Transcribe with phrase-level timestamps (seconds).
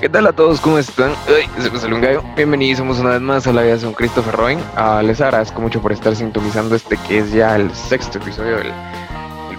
[0.00, 0.60] ¿Qué tal a todos?
[0.60, 1.14] ¿Cómo están?
[1.26, 2.22] Ay, se me salió un gallo.
[2.36, 4.58] Bienvenidos una vez más a la vida de Christopher Roy.
[4.76, 8.72] Ah, les agradezco mucho por estar sintonizando este que es ya el sexto episodio del,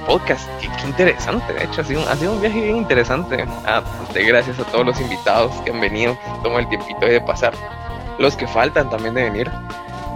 [0.05, 0.47] podcast.
[0.61, 3.45] Qué, interesante, de hecho, ha sido, ha sido un viaje bien interesante.
[3.65, 3.81] Ah,
[4.13, 7.54] gracias a todos los invitados que han venido, que toman el tiempito de pasar.
[8.19, 9.51] Los que faltan también de venir.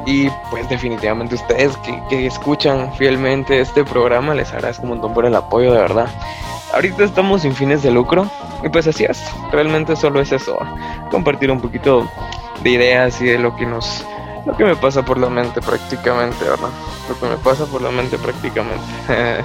[0.05, 5.25] Y pues definitivamente ustedes que, que escuchan fielmente este programa, les agradezco un montón por
[5.25, 6.07] el apoyo, de verdad.
[6.73, 8.31] Ahorita estamos sin fines de lucro
[8.63, 9.21] y pues así es,
[9.51, 10.57] realmente solo es eso,
[11.09, 12.09] compartir un poquito
[12.63, 14.05] de ideas y de lo que nos,
[14.45, 16.69] lo que me pasa por la mente prácticamente, ¿verdad?
[17.09, 18.83] Lo que me pasa por la mente prácticamente.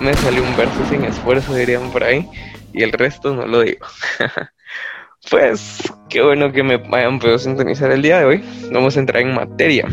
[0.00, 2.28] me salió un verso sin esfuerzo, dirían por ahí,
[2.72, 3.86] y el resto no lo digo.
[5.30, 8.44] pues qué bueno que me hayan podido sintonizar el día de hoy.
[8.72, 9.88] Vamos a entrar en materia.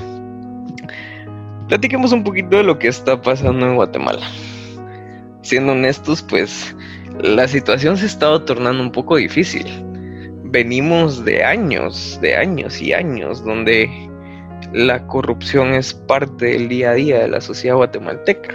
[1.67, 4.27] Platiquemos un poquito de lo que está pasando en Guatemala
[5.41, 6.75] siendo honestos, pues
[7.19, 9.65] la situación se ha estado tornando un poco difícil.
[10.43, 13.89] Venimos de años, de años y años, donde
[14.73, 18.53] la corrupción es parte del día a día de la sociedad guatemalteca,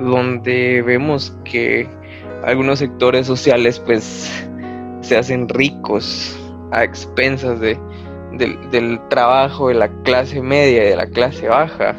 [0.00, 1.88] donde vemos que
[2.44, 4.48] algunos sectores sociales pues
[5.00, 6.38] se hacen ricos
[6.72, 7.78] a expensas de,
[8.70, 11.94] del trabajo de la clase media y de la clase baja.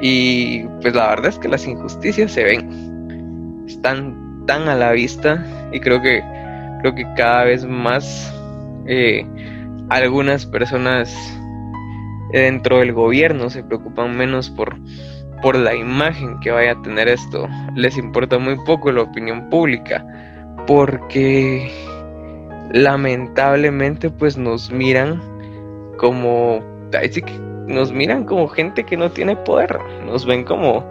[0.00, 2.95] Y pues la verdad es que las injusticias se ven
[3.66, 6.22] están tan a la vista y creo que
[6.80, 8.32] creo que cada vez más
[8.86, 9.26] eh,
[9.88, 11.14] algunas personas
[12.32, 14.76] dentro del gobierno se preocupan menos por
[15.42, 17.46] por la imagen que vaya a tener esto.
[17.74, 20.04] Les importa muy poco la opinión pública
[20.66, 21.70] porque
[22.72, 25.22] lamentablemente pues nos miran
[25.98, 26.60] como
[27.66, 29.78] nos miran como gente que no tiene poder.
[30.04, 30.84] Nos ven como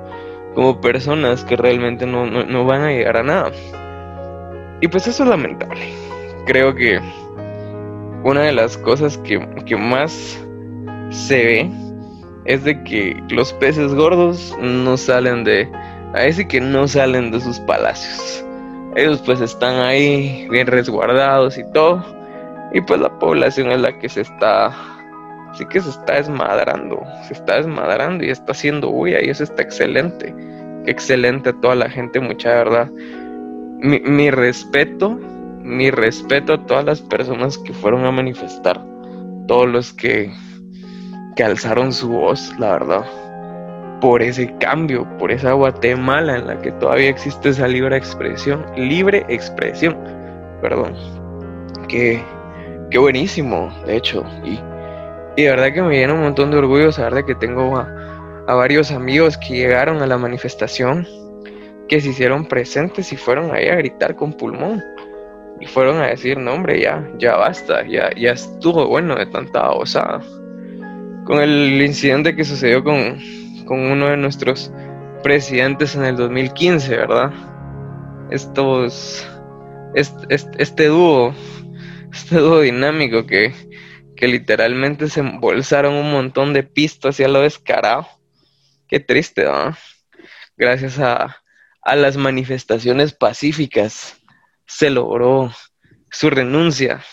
[0.55, 3.51] como personas que realmente no, van a llegar a nada.
[4.81, 5.93] Y pues eso es lamentable.
[6.47, 6.99] Creo que
[8.23, 9.37] una de las cosas que,
[9.77, 10.41] más
[11.09, 11.71] se ve
[12.45, 15.69] es de que los peces gordos no salen de...
[16.13, 18.45] A ese que no salen de sus palacios.
[18.95, 22.03] Ellos pues están ahí bien resguardados y todo.
[22.71, 24.94] Y pues la población es la que se está...
[25.57, 27.01] Sí que se está desmadrando.
[27.27, 30.33] Se está desmadrando y está haciendo bulla y eso está excelente
[30.87, 32.91] excelente a toda la gente, mucha verdad.
[33.81, 35.19] Mi, respeto,
[35.61, 38.83] mi respeto a todas las personas que fueron a manifestar,
[39.47, 40.31] todos los que,
[41.35, 43.05] que alzaron su voz, la verdad,
[44.01, 49.25] por ese cambio, por esa Guatemala en la que todavía existe esa libre expresión, libre
[49.29, 49.97] expresión,
[50.61, 50.95] perdón,
[51.87, 52.23] que,
[52.89, 54.59] qué buenísimo, de hecho, y,
[55.35, 57.87] y de verdad que me llena un montón de orgullo saber de que tengo a,
[58.47, 61.07] a varios amigos que llegaron a la manifestación,
[61.87, 64.81] que se hicieron presentes y fueron ahí a gritar con pulmón.
[65.59, 69.71] Y fueron a decir, no hombre, ya, ya basta, ya, ya estuvo bueno de tanta
[69.71, 70.21] osada.
[71.25, 73.17] Con el incidente que sucedió con,
[73.65, 74.71] con uno de nuestros
[75.23, 77.31] presidentes en el 2015, ¿verdad?
[78.29, 79.25] Estos,
[79.95, 81.33] este, este, dúo,
[82.13, 83.53] este dúo dinámico que,
[84.27, 88.07] literalmente se embolsaron un montón de pistas hacia lo descarado
[88.87, 89.75] Qué triste, ¿no?
[90.55, 91.41] Gracias a,
[91.83, 94.21] las manifestaciones pacíficas
[94.67, 95.51] se logró
[96.11, 97.03] su renuncia.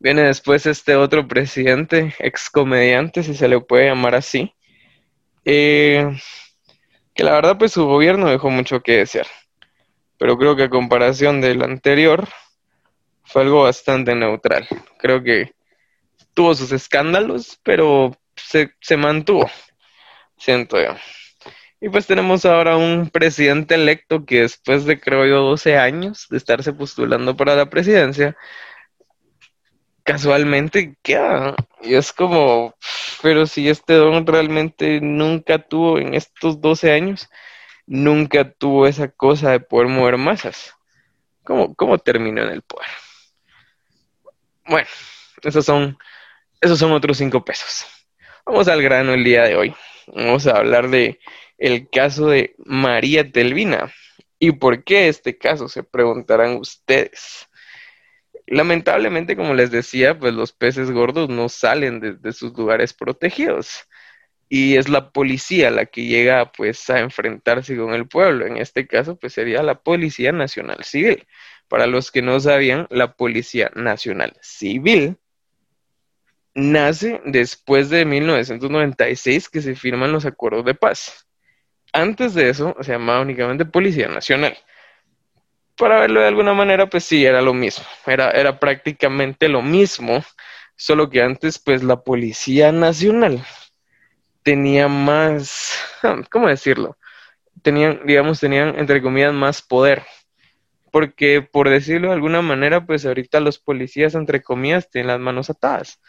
[0.00, 4.52] Viene después este otro presidente, excomediante, si se le puede llamar así,
[5.44, 6.18] eh,
[7.14, 9.26] que la verdad pues su gobierno dejó mucho que desear.
[10.18, 12.28] Pero creo que a comparación del anterior
[13.24, 14.66] fue algo bastante neutral.
[14.98, 15.52] Creo que
[16.34, 19.50] tuvo sus escándalos, pero se, mantuvo
[20.36, 20.94] siento yo.
[21.80, 26.36] Y pues tenemos ahora un presidente electo que después de, creo yo, 12 años de
[26.36, 28.36] estarse postulando para la presidencia,
[30.04, 31.56] casualmente queda.
[31.82, 32.74] Y es como,
[33.20, 37.28] pero si este don realmente nunca tuvo en estos 12 años,
[37.86, 40.74] nunca tuvo esa cosa de poder mover masas.
[41.44, 42.88] ¿Cómo, cómo terminó en el poder?
[44.66, 44.88] Bueno,
[45.42, 45.98] esos son,
[46.62, 47.84] esos son otros cinco pesos.
[48.46, 49.74] Vamos al grano el día de hoy.
[50.06, 51.18] Vamos a hablar de
[51.58, 53.92] el caso de María Telvina.
[54.38, 55.68] ¿Y por qué este caso?
[55.68, 57.48] Se preguntarán ustedes.
[58.46, 63.88] Lamentablemente, como les decía, pues los peces gordos no salen de, sus lugares protegidos.
[64.48, 68.46] Y es la policía la que llega pues a enfrentarse con el pueblo.
[68.46, 71.26] En este caso, pues sería la Policía Nacional Civil.
[71.66, 75.16] Para los que no sabían, la Policía Nacional Civil
[76.54, 81.26] nace después de 1996 que se firman los acuerdos de paz.
[81.92, 84.56] Antes de eso se llamaba únicamente Policía Nacional.
[85.76, 90.22] para verlo de alguna manera, pues sí, era lo mismo, era, era prácticamente lo mismo,
[90.76, 93.44] solo que antes, pues la Policía Nacional
[94.42, 95.78] tenía más,
[96.30, 96.96] ¿cómo decirlo?
[97.62, 100.02] Tenían, digamos, tenían, entre comillas, más poder.
[100.90, 105.48] Porque, por decirlo de alguna manera, pues ahorita los policías, entre comillas, tienen las manos
[105.48, 106.00] atadas.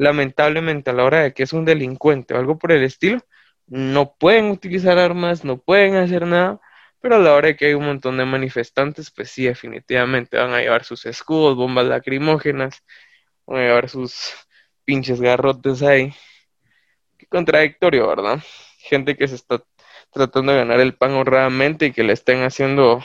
[0.00, 3.20] Lamentablemente, a la hora de que es un delincuente o algo por el estilo,
[3.66, 6.58] no pueden utilizar armas, no pueden hacer nada,
[7.00, 10.54] pero a la hora de que hay un montón de manifestantes, pues sí, definitivamente van
[10.54, 12.82] a llevar sus escudos, bombas lacrimógenas,
[13.46, 14.32] van a llevar sus
[14.86, 16.14] pinches garrotes ahí.
[17.18, 18.42] Qué contradictorio, ¿verdad?
[18.78, 19.62] Gente que se está
[20.10, 23.04] tratando de ganar el pan honradamente y que le estén haciendo,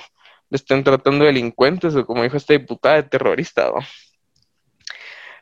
[0.50, 3.86] le estén tratando delincuentes o como dijo esta diputada, de terrorista, ¿no?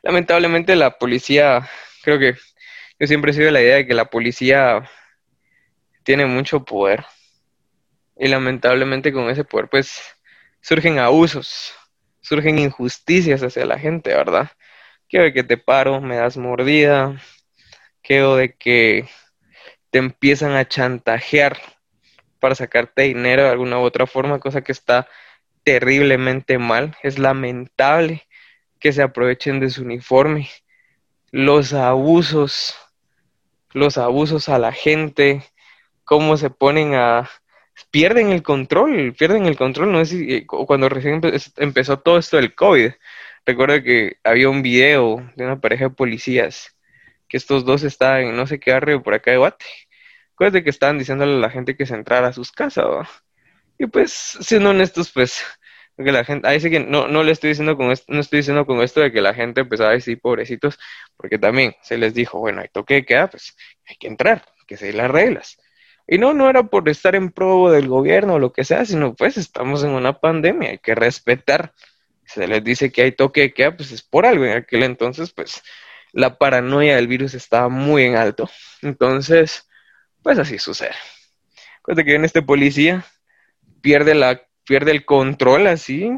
[0.04, 1.66] Lamentablemente la policía,
[2.02, 2.34] creo que
[2.98, 4.88] yo siempre he sido la idea de que la policía
[6.02, 7.06] tiene mucho poder.
[8.18, 10.14] Y lamentablemente con ese poder pues
[10.60, 11.72] surgen abusos,
[12.20, 14.50] surgen injusticias hacia la gente, ¿verdad?
[15.08, 17.18] Que de que te paro, me das mordida,
[18.02, 19.08] que de que
[19.88, 21.58] te empiezan a chantajear
[22.40, 25.08] para sacarte dinero de alguna u otra forma, cosa que está
[25.62, 26.94] terriblemente mal.
[27.02, 28.22] Es lamentable
[28.80, 30.48] que se aprovechen de su uniforme.
[31.30, 32.76] Los abusos,
[33.72, 35.42] los abusos a la gente,
[36.04, 37.30] cómo se ponen a
[37.90, 41.20] pierden el control, pierden el control, no si eh, cuando recién
[41.56, 42.92] empezó todo esto del COVID,
[43.46, 46.76] recuerdo que había un video de una pareja de policías
[47.28, 49.64] que estos dos estaban en no sé qué barrio por acá de Guate.
[50.34, 52.86] Acuérdate que estaban diciéndole a la gente que se entrara a sus casas,
[53.78, 55.44] Y pues, siendo honestos, pues,
[55.96, 58.66] que la gente, ahí que no, no le estoy diciendo con esto, no estoy diciendo
[58.66, 60.78] con esto de que la gente empezaba a decir pobrecitos,
[61.16, 63.56] porque también se les dijo, bueno, hay toque de queda, pues
[63.86, 65.58] hay que entrar, que se las reglas.
[66.06, 69.14] Y no, no era por estar en pro del gobierno o lo que sea, sino
[69.14, 71.72] pues estamos en una pandemia, hay que respetar.
[72.26, 74.44] Se les dice que hay toque de queda, pues es por algo.
[74.44, 75.62] En aquel entonces, pues
[76.12, 78.50] la paranoia del virus estaba muy en alto.
[78.82, 79.68] Entonces,
[80.22, 80.94] pues así sucede.
[81.82, 83.04] Cuenta que en este policía
[83.80, 86.10] pierde la pierde el control así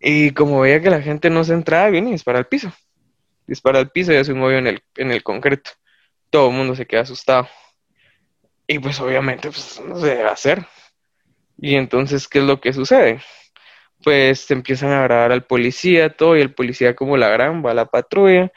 [0.00, 2.72] y como veía que la gente no se entraba, viene y dispara al piso.
[3.46, 5.70] Dispara al piso y hace un hoyo en el, en el concreto.
[6.30, 7.48] Todo el mundo se queda asustado.
[8.66, 10.66] Y pues obviamente pues, no se debe hacer.
[11.58, 13.20] Y entonces, ¿qué es lo que sucede?
[14.02, 17.74] Pues empiezan a grabar al policía, todo, y el policía como la gran va a
[17.74, 18.52] la patrulla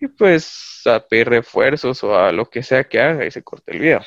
[0.00, 3.72] y pues a pedir refuerzos o a lo que sea que haga y se corta
[3.72, 4.02] el video.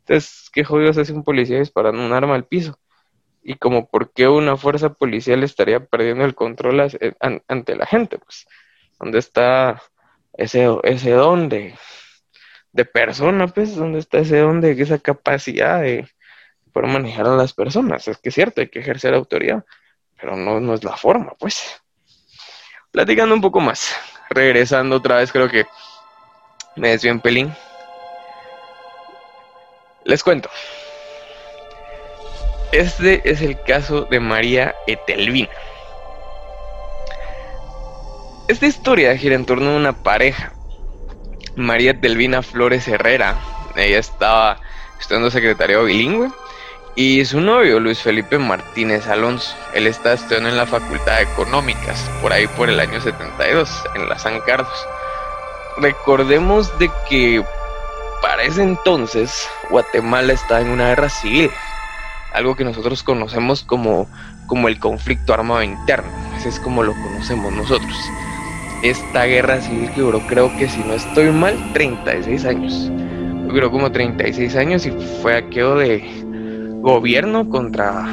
[0.00, 2.78] Entonces, ¿qué jodidos hace un policía disparando un arma al piso?
[3.48, 6.80] Y como por qué una fuerza policial estaría perdiendo el control
[7.46, 8.44] ante la gente, pues,
[8.98, 9.80] ¿dónde está
[10.32, 11.72] ese, ese don de,
[12.72, 16.08] de persona, pues, ¿dónde está ese don de esa capacidad de
[16.72, 18.08] poder manejar a las personas?
[18.08, 19.64] Es que es cierto, hay que ejercer autoridad,
[20.20, 21.80] pero no, no es la forma, pues.
[22.90, 23.94] Platicando un poco más,
[24.28, 25.66] regresando otra vez, creo que
[26.74, 27.54] me desvío en pelín.
[30.02, 30.50] Les cuento.
[32.72, 35.48] Este es el caso de María Etelvina.
[38.48, 40.52] Esta historia gira en torno a una pareja
[41.56, 43.34] María Telvina Flores Herrera.
[43.76, 44.60] Ella estaba
[45.00, 46.30] estudiando secretario bilingüe.
[46.94, 49.54] Y su novio, Luis Felipe Martínez Alonso.
[49.74, 54.08] Él está estudiando en la Facultad de Económicas, por ahí por el año 72, en
[54.08, 54.86] la San Carlos.
[55.78, 57.44] Recordemos de que
[58.22, 61.50] para ese entonces Guatemala está en una guerra civil,
[62.36, 64.08] algo que nosotros conocemos como,
[64.46, 67.96] como el conflicto armado interno, ese es como lo conocemos nosotros
[68.82, 72.90] esta guerra civil que duró, creo que si no estoy mal, 36 años.
[73.48, 74.90] Duró como 36 años y
[75.22, 76.04] fue aquello de
[76.80, 78.06] gobierno contra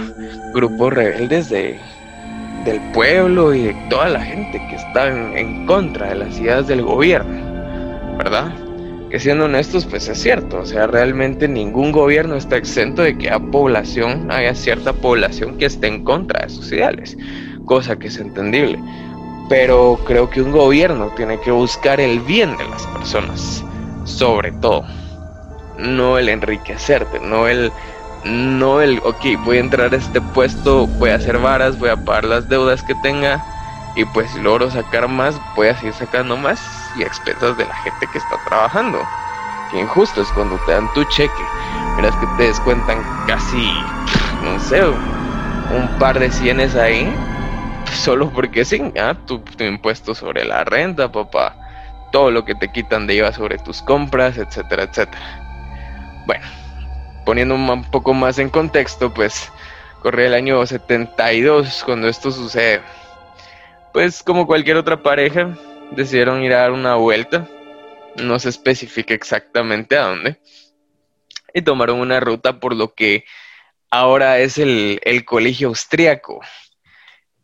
[0.53, 1.80] grupos rebeldes de,
[2.65, 6.84] del pueblo y de toda la gente que estaba en, contra de las ideas del
[6.84, 8.51] gobierno, ¿verdad?
[9.13, 13.29] Que siendo honestos, pues es cierto, o sea, realmente ningún gobierno está exento de que
[13.29, 17.15] haya población, haya cierta población que esté en contra de sus ideales,
[17.63, 18.79] cosa que es entendible
[19.50, 23.63] pero creo que un gobierno tiene que buscar el bien de las personas,
[24.03, 24.84] sobre todo.
[25.77, 27.72] No el enriquecerte, no el,
[28.25, 31.98] no el, ok, voy a entrar a este puesto, voy a hacer varas, voy a
[31.98, 33.46] pagar las deudas que tenga
[33.96, 37.65] y pues si logro sacar más, voy a seguir sacando más y a expensas de
[37.65, 39.03] la gente que está trabajando.
[39.69, 41.43] Que injusto es cuando te dan tu cheque,
[41.95, 43.71] miras que te descuentan casi,
[44.43, 47.12] no sé, un par de cienes ahí
[47.91, 49.15] solo porque sí, ¿ah?
[49.25, 51.55] tu, impuesto sobre la renta, papá,
[52.12, 56.23] todo lo que te quitan de IVA sobre tus compras, etcétera, etcétera.
[56.25, 56.45] Bueno,
[57.25, 59.51] poniendo un poco más en contexto, pues
[60.03, 62.81] Corría el año 72 cuando esto sucede.
[63.93, 65.51] Pues como cualquier otra pareja,
[65.95, 67.47] decidieron ir a dar una vuelta.
[68.15, 70.39] No se especifica exactamente a dónde.
[71.53, 73.25] Y tomaron una ruta por lo que
[73.89, 76.41] ahora es el, el colegio austriaco.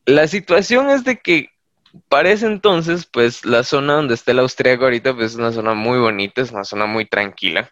[0.06, 1.50] La situación es de que
[2.08, 5.74] para ese entonces, pues la zona donde está el austriaco ahorita, pues es una zona
[5.74, 7.72] muy bonita, es una zona muy tranquila.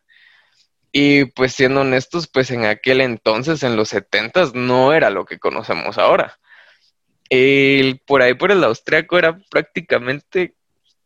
[0.91, 5.39] Y pues siendo honestos, pues en aquel entonces, en los setentas, no era lo que
[5.39, 6.39] conocemos ahora.
[7.29, 10.55] El, por ahí por el austriaco era prácticamente,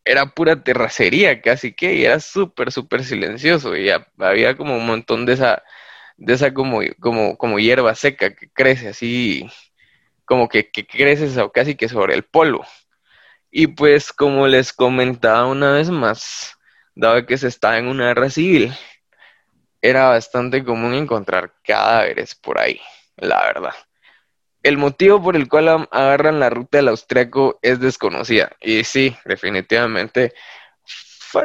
[0.05, 3.89] era pura terracería casi que, y era súper, súper silencioso, y
[4.19, 5.63] había como un montón de esa,
[6.17, 9.47] de esa como, como, como hierba seca que crece así,
[10.25, 12.65] como que, que crece casi que sobre el polvo.
[13.51, 16.57] Y pues como les comentaba una vez más,
[16.95, 18.73] dado que se estaba en una guerra civil,
[19.81, 22.79] era bastante común encontrar cadáveres por ahí,
[23.17, 23.73] la verdad.
[24.63, 28.51] El motivo por el cual agarran la ruta del austriaco es desconocida.
[28.61, 30.33] Y sí, definitivamente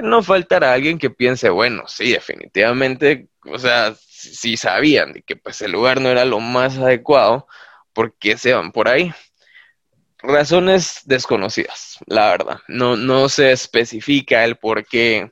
[0.02, 5.60] no faltará alguien que piense, bueno, sí, definitivamente, o sea, si sabían de que pues
[5.62, 7.46] el lugar no era lo más adecuado,
[7.92, 9.12] ¿por qué se van por ahí?
[10.18, 12.58] Razones desconocidas, la verdad.
[12.68, 15.30] No, no se especifica el por qué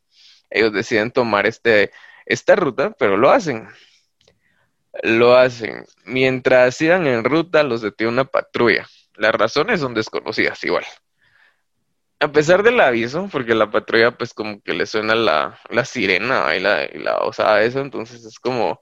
[0.51, 1.91] ellos deciden tomar este,
[2.27, 3.69] esta ruta, pero lo hacen
[5.03, 5.85] lo hacen.
[6.05, 8.87] Mientras iban en ruta, los detiene una patrulla.
[9.17, 10.85] Las razones son desconocidas igual.
[12.21, 16.57] A pesar del aviso, porque la patrulla pues como que le suena la, la sirena
[16.57, 18.81] y la, y la osada eso, entonces es como,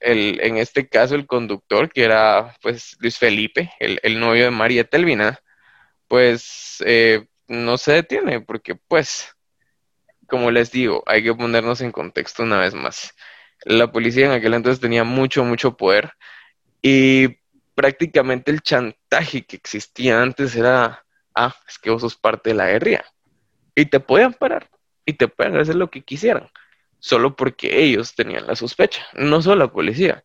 [0.00, 4.50] el, en este caso el conductor, que era pues Luis Felipe, el, el novio de
[4.50, 5.38] María Telvina,
[6.08, 9.34] pues eh, no se detiene, porque pues,
[10.28, 13.14] como les digo, hay que ponernos en contexto una vez más
[13.64, 16.12] la policía en aquel entonces tenía mucho, mucho poder
[16.82, 17.38] y
[17.74, 22.66] prácticamente el chantaje que existía antes era, ah, es que vos sos parte de la
[22.66, 23.04] guerrilla
[23.74, 24.68] y te podían parar
[25.04, 26.48] y te pueden hacer lo que quisieran,
[26.98, 30.24] solo porque ellos tenían la sospecha, no solo la policía,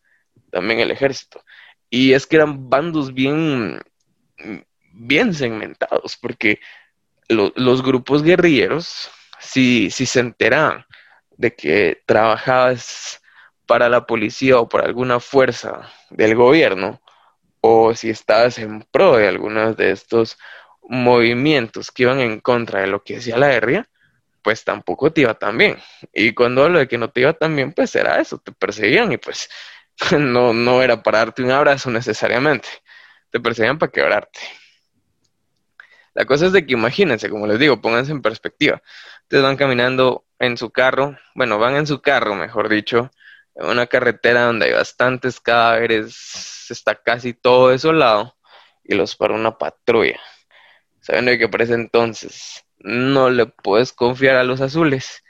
[0.51, 1.43] también el ejército.
[1.89, 3.79] Y es que eran bandos bien,
[4.91, 6.59] bien segmentados, porque
[7.29, 10.85] los grupos guerrilleros, si, si se enteraban
[11.37, 13.21] de que trabajabas
[13.65, 17.01] para la policía o para alguna fuerza del gobierno,
[17.61, 20.37] o si estabas en pro de algunos de estos
[20.87, 23.89] movimientos que iban en contra de lo que decía la guerrilla,
[24.43, 25.77] pues tampoco te iba tan bien.
[26.13, 29.11] Y cuando hablo de que no te iba tan bien, pues era eso, te perseguían
[29.11, 29.49] y pues
[30.19, 32.69] no, no era para darte un abrazo necesariamente,
[33.31, 34.39] te perseguían para quebrarte.
[36.13, 38.81] La cosa es de que imagínense, como les digo, pónganse en perspectiva.
[39.23, 43.11] Ustedes van caminando en su carro, bueno, van en su carro, mejor dicho,
[43.55, 48.35] una carretera donde hay bastantes cadáveres, está casi todo desolado
[48.83, 50.19] y los para una patrulla.
[50.99, 55.23] Sabiendo que por ese entonces no le puedes confiar a los azules,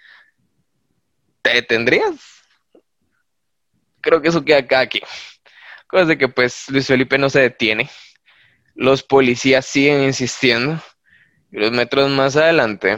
[1.42, 2.16] ¿te detendrías?
[4.02, 5.02] Creo que eso queda acá aquí.
[5.88, 7.90] Cosa de que pues Luis Felipe no se detiene.
[8.74, 10.82] Los policías siguen insistiendo.
[11.52, 12.98] Y los metros más adelante,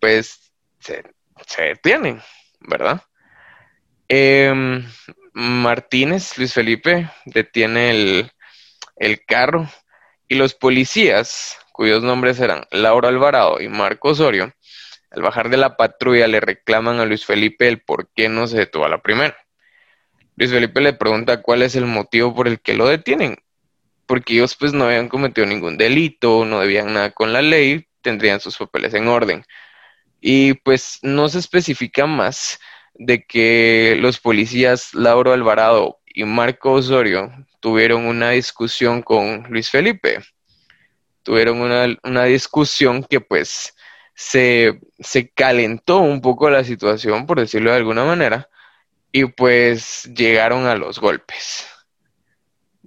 [0.00, 1.02] pues se,
[1.46, 2.22] se detienen,
[2.60, 3.02] ¿verdad?
[4.08, 4.82] Eh,
[5.32, 8.30] Martínez, Luis Felipe, detiene el,
[8.96, 9.68] el carro
[10.28, 14.52] y los policías, cuyos nombres eran Laura Alvarado y Marco Osorio,
[15.10, 18.58] al bajar de la patrulla le reclaman a Luis Felipe el por qué no se
[18.58, 19.36] detuvo a la primera.
[20.36, 23.38] Luis Felipe le pregunta cuál es el motivo por el que lo detienen,
[24.06, 28.40] porque ellos pues no habían cometido ningún delito, no debían nada con la ley, tendrían
[28.40, 29.44] sus papeles en orden.
[30.20, 32.58] Y pues no se especifica más
[32.98, 40.20] de que los policías Lauro Alvarado y Marco Osorio tuvieron una discusión con Luis Felipe.
[41.22, 43.74] Tuvieron una, discusión que pues
[44.14, 48.48] se, se calentó un poco la situación, por decirlo de alguna manera,
[49.10, 51.66] y pues llegaron a los golpes.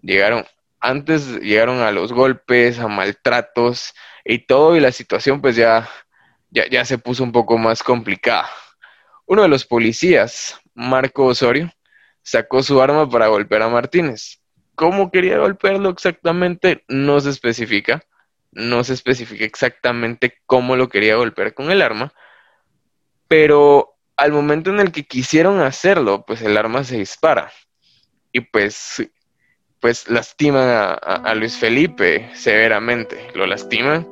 [0.02, 0.46] Llegaron,
[0.80, 5.90] antes llegaron a los golpes, a maltratos y todo, y la situación pues ya,
[6.50, 8.50] ya, ya se puso un poco más complicada.
[9.30, 11.72] Uno de los policías, Marco Osorio,
[12.24, 14.42] sacó su arma para golpear a Martínez.
[14.74, 16.84] ¿Cómo quería golpearlo exactamente?
[16.88, 18.04] No se especifica.
[18.52, 22.12] No se especifica exactamente cómo lo quería golpear con el arma.
[23.28, 27.52] Pero al momento en el que quisieron hacerlo, pues el arma se dispara.
[28.32, 29.12] Y pues,
[29.80, 33.28] pues lastiman a, a Luis Felipe severamente.
[33.36, 34.08] Lo lastiman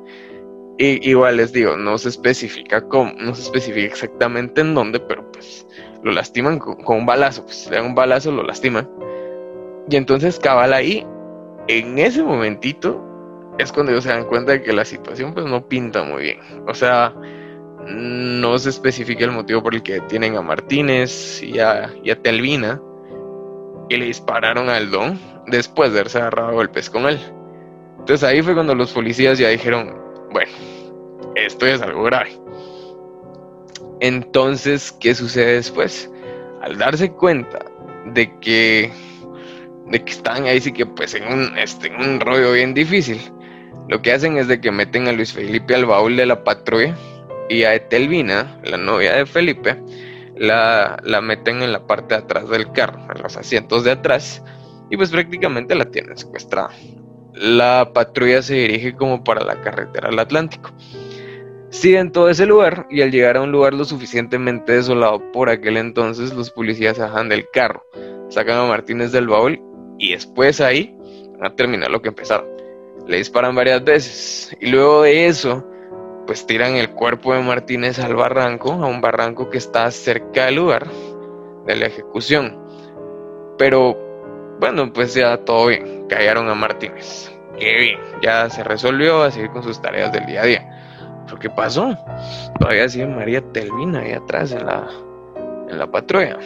[0.78, 5.30] y, igual les digo, no se especifica cómo, no se especifica exactamente en dónde, pero
[5.32, 5.66] pues
[6.04, 8.88] lo lastiman con, un balazo, pues le dan un balazo, lo lastiman.
[9.90, 11.04] Y entonces cabal ahí,
[11.66, 13.04] en ese momentito,
[13.58, 16.38] es cuando ellos se dan cuenta de que la situación pues no pinta muy bien.
[16.68, 17.12] O sea,
[17.86, 22.22] no se especifica el motivo por el que tienen a Martínez y a, y a
[22.22, 22.80] Telvina
[23.88, 27.18] y le dispararon al Don después de haberse agarrado golpes con él.
[27.98, 30.50] Entonces ahí fue cuando los policías ya dijeron, bueno,
[31.34, 32.30] esto es algo grave.
[34.00, 36.10] Entonces, ¿qué sucede después?
[36.62, 37.58] Al darse cuenta
[38.06, 38.90] de que,
[39.86, 43.20] de que están ahí sí que pues en un, este, en un rollo bien difícil,
[43.88, 46.96] lo que hacen es de que meten a Luis Felipe al baúl de la patrulla
[47.48, 49.76] y a Etelvina, la novia de Felipe,
[50.36, 54.42] la, la meten en la parte de atrás del carro, en los asientos de atrás,
[54.90, 56.70] y pues prácticamente la tienen secuestrada
[57.34, 60.70] la patrulla se dirige como para la carretera al Atlántico.
[61.70, 65.76] Siguen todo ese lugar y al llegar a un lugar lo suficientemente desolado por aquel
[65.76, 67.84] entonces, los policías bajan del carro,
[68.30, 69.60] sacan a Martínez del baúl
[69.98, 70.96] y después ahí
[71.32, 72.48] van a terminar lo que empezaron.
[73.06, 75.64] Le disparan varias veces y luego de eso,
[76.26, 80.56] pues tiran el cuerpo de Martínez al barranco, a un barranco que está cerca del
[80.56, 80.86] lugar
[81.66, 82.58] de la ejecución.
[83.58, 84.07] Pero
[84.60, 87.32] bueno, pues ya todo bien, callaron a Martínez.
[87.58, 90.70] Qué bien, ya se resolvió a seguir con sus tareas del día a día.
[91.26, 91.96] ¿Pero qué pasó?
[92.58, 94.88] Todavía sigue María Telvina ahí atrás en la,
[95.68, 96.38] en la patrulla.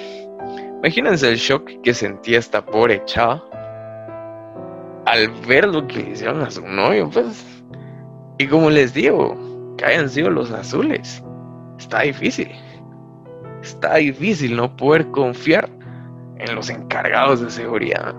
[0.78, 3.42] Imagínense el shock que sentía esta pobre chava
[5.06, 7.46] al ver lo que le hicieron a su novio, pues.
[8.38, 9.36] Y como les digo,
[9.76, 11.22] que hayan sido los azules.
[11.78, 12.50] Está difícil.
[13.62, 15.68] Está difícil no poder confiar
[16.42, 18.14] en los encargados de seguridad.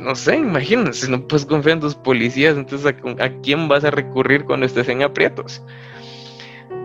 [0.00, 4.44] no sé, imagínense, no puedes confiar en tus policías, entonces ¿a, quién vas a recurrir
[4.44, 5.62] cuando estés en aprietos?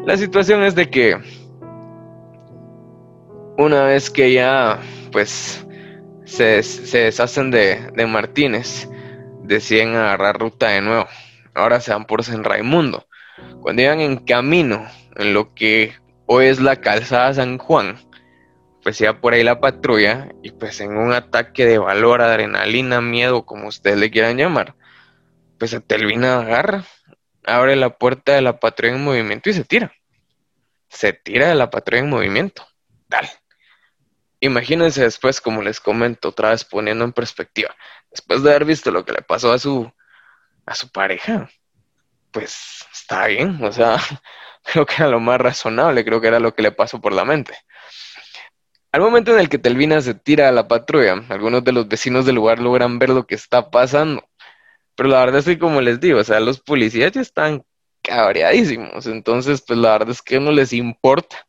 [0.05, 1.17] La situación es de que
[3.57, 4.79] una vez que ya
[5.11, 5.65] pues
[6.25, 6.61] se,
[6.91, 8.87] deshacen de, de, Martínez,
[9.43, 11.07] deciden agarrar ruta de nuevo.
[11.55, 13.07] Ahora se van por San Raimundo.
[13.61, 15.93] Cuando iban en camino, en lo que
[16.27, 17.97] hoy es la calzada San Juan,
[18.87, 23.67] pues por ahí la patrulla y pues en un ataque de valor, adrenalina, miedo, como
[23.67, 24.75] ustedes le quieran llamar,
[25.59, 26.85] pues a Telvina agarra,
[27.43, 29.91] abre la puerta de la patrulla en movimiento y se tira.
[30.87, 32.65] Se tira de la patrulla en movimiento.
[33.09, 33.27] Tal.
[34.39, 37.75] Imagínense después, como les comento, otra vez poniendo en perspectiva,
[38.09, 39.91] después de haber visto lo que le pasó a su,
[40.65, 41.49] a su pareja,
[42.31, 43.97] pues está bien, o sea,
[44.63, 47.25] creo que era lo más razonable, creo que era lo que le pasó por la
[47.25, 47.53] mente.
[48.97, 52.25] Al momento en el que Telvina se tira a la patrulla, algunos de los vecinos
[52.25, 54.27] del lugar logran ver lo que está pasando.
[54.95, 57.63] Pero la verdad es que, como les digo, o sea, los policías ya están
[58.01, 59.05] cabreadísimos.
[59.05, 61.45] Entonces, pues la verdad es que no les importa.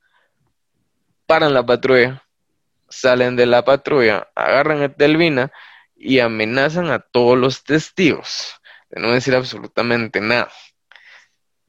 [1.24, 2.22] Paran la patrulla,
[2.90, 5.50] salen de la patrulla, agarran a Telvina
[5.96, 10.50] y amenazan a todos los testigos de no decir absolutamente nada.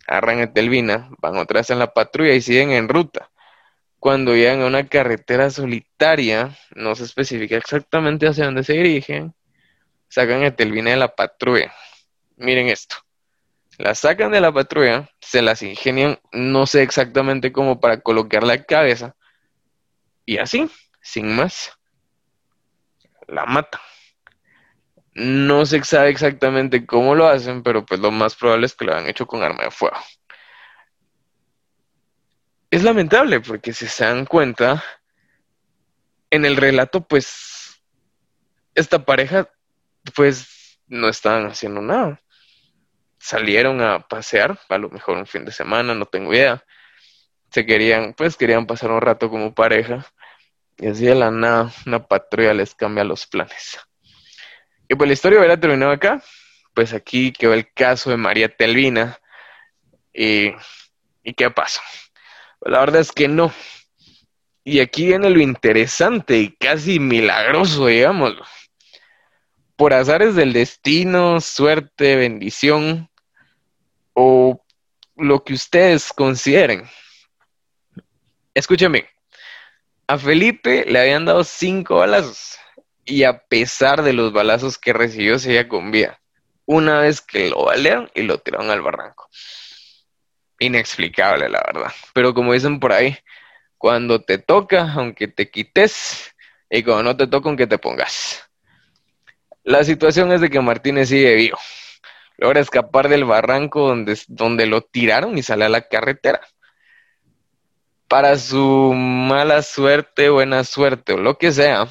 [0.07, 3.29] Agarran a Telvina, van otra vez en la patrulla y siguen en ruta
[3.99, 9.33] cuando llegan a una carretera solitaria, no se especifica exactamente hacia dónde se dirigen,
[10.07, 11.73] sacan a Telvina de la patrulla.
[12.37, 12.95] Miren esto.
[13.77, 18.63] La sacan de la patrulla, se las ingenian, no sé exactamente cómo para colocar la
[18.63, 19.15] cabeza,
[20.25, 20.69] y así,
[21.01, 21.71] sin más,
[23.27, 23.81] la matan.
[25.13, 28.95] No se sabe exactamente cómo lo hacen, pero pues lo más probable es que lo
[28.95, 29.97] han hecho con arma de fuego
[32.71, 34.83] es lamentable porque si se dan cuenta,
[36.29, 37.81] en el relato, pues,
[38.75, 39.49] esta pareja,
[40.15, 42.21] pues, no estaban haciendo nada.
[43.17, 46.63] Salieron a pasear, a lo mejor un fin de semana, no tengo idea.
[47.51, 50.05] Se querían, pues, querían pasar un rato como pareja.
[50.77, 53.79] Y así de la nada, una patrulla les cambia los planes.
[54.87, 56.23] Y pues la historia hubiera terminado acá.
[56.73, 59.19] Pues aquí quedó el caso de María Telvina.
[60.13, 60.53] ¿Y,
[61.23, 61.81] ¿y qué pasó?
[62.61, 63.53] La verdad es que no.
[64.63, 68.43] Y aquí viene lo interesante y casi milagroso, digámoslo.
[69.75, 73.09] Por azares del destino, suerte, bendición
[74.13, 74.63] o
[75.15, 76.83] lo que ustedes consideren.
[78.53, 79.09] Escúchame,
[80.07, 82.57] a Felipe le habían dado cinco balazos
[83.05, 86.19] y a pesar de los balazos que recibió, seguía con vida.
[86.65, 89.29] Una vez que lo balearon y lo tiraron al barranco
[90.59, 91.91] inexplicable, la verdad.
[92.13, 93.17] Pero como dicen por ahí,
[93.77, 96.35] cuando te toca, aunque te quites,
[96.69, 98.43] y cuando no te toca, aunque te pongas.
[99.63, 101.57] La situación es de que Martínez sigue vivo.
[102.37, 106.41] Logra escapar del barranco donde, donde lo tiraron y sale a la carretera.
[108.07, 111.87] Para su mala suerte, buena suerte o lo que sea,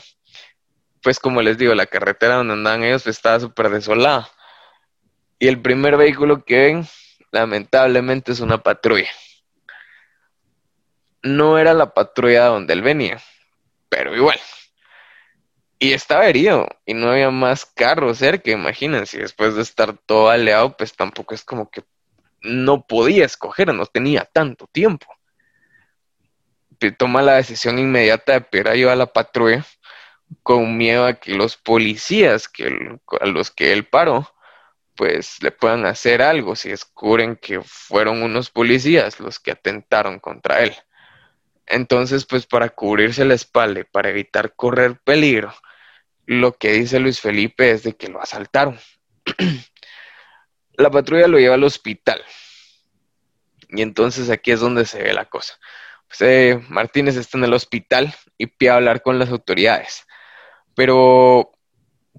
[1.02, 4.28] pues como les digo, la carretera donde andaban ellos pues, estaba súper desolada.
[5.38, 6.88] Y el primer vehículo que ven,
[7.30, 9.10] lamentablemente, es una patrulla.
[11.22, 13.20] No era la patrulla donde él venía,
[13.88, 14.38] pero igual.
[15.80, 19.18] Y estaba herido y no había más carros cerca, imagínense.
[19.18, 21.84] Después de estar todo aleado, pues tampoco es como que
[22.42, 25.06] no podía escoger, no tenía tanto tiempo.
[26.96, 29.64] Toma la decisión inmediata de pedir a la patrulla
[30.42, 34.28] con miedo a que los policías que, a los que él paró,
[34.98, 40.64] pues le puedan hacer algo si descubren que fueron unos policías los que atentaron contra
[40.64, 40.74] él.
[41.66, 45.54] Entonces, pues para cubrirse la espalda y para evitar correr peligro,
[46.26, 48.76] lo que dice Luis Felipe es de que lo asaltaron.
[50.72, 52.20] la patrulla lo lleva al hospital.
[53.68, 55.60] Y entonces aquí es donde se ve la cosa.
[56.08, 60.08] Pues, Martínez está en el hospital y pide hablar con las autoridades.
[60.74, 61.52] Pero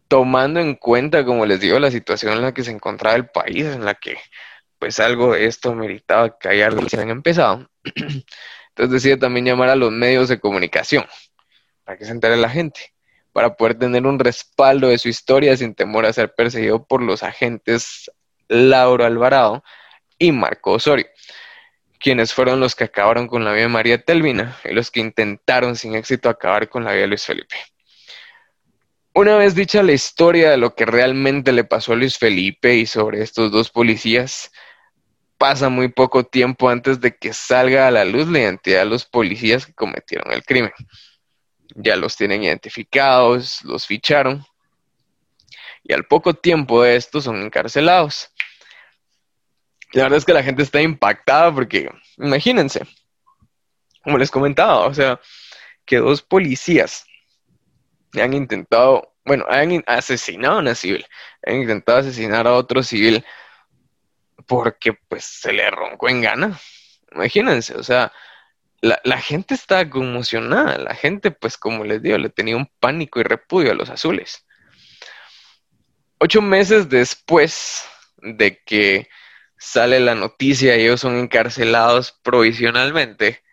[0.10, 3.66] tomando en cuenta, como les digo, la situación en la que se encontraba el país,
[3.66, 4.18] en la que
[4.80, 7.70] pues algo de esto meritaba callar de se han empezado.
[8.70, 11.06] Entonces decide también llamar a los medios de comunicación
[11.86, 12.94] para que se entere la gente
[13.34, 17.24] para poder tener un respaldo de su historia sin temor a ser perseguido por los
[17.24, 18.12] agentes
[18.48, 19.64] Lauro Alvarado
[20.18, 21.08] y Marco Osorio,
[22.00, 25.76] quienes fueron los que acabaron con la vida de María Telvina y los que intentaron
[25.76, 27.56] sin éxito acabar con la vida de Luis Felipe.
[29.14, 32.86] Una vez dicha la historia de lo que realmente le pasó a Luis Felipe y
[32.86, 34.52] sobre estos dos policías,
[35.38, 39.06] pasa muy poco tiempo antes de que salga a la luz la identidad de los
[39.06, 40.72] policías que cometieron el crimen
[41.76, 44.46] ya los tienen identificados, los ficharon
[45.84, 48.32] y al poco tiempo de esto son encarcelados.
[49.94, 52.86] La verdad es que la gente está impactada porque, imagínense,
[54.04, 55.20] como les comentaba, o sea,
[55.86, 57.06] que dos policías
[58.16, 61.06] han intentado, bueno, han asesinado a una civil,
[61.46, 63.24] han intentado asesinar a otro civil
[64.48, 66.60] porque pues se le roncó en gana.
[67.12, 68.12] Imagínense, o sea,
[68.82, 73.24] la, gente está conmocionada, la gente, pues como les digo, le tenía un pánico y
[73.24, 74.46] repudio a los azules.
[76.20, 77.86] Ocho meses después
[78.18, 79.10] de que
[79.58, 83.44] sale la noticia ellos son encarcelados provisionalmente,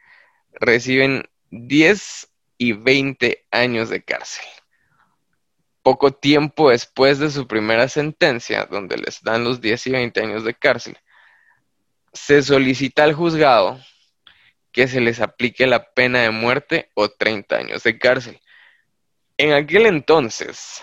[0.52, 4.44] reciben 10 y 20 años de cárcel.
[5.82, 10.44] Poco tiempo después de su primera sentencia, donde les dan los 10 y 20 años
[10.44, 10.96] de cárcel,
[12.12, 13.78] se solicita al juzgado
[14.72, 18.40] que se les aplique la pena de muerte o 30 años de cárcel.
[19.38, 20.82] En aquel entonces,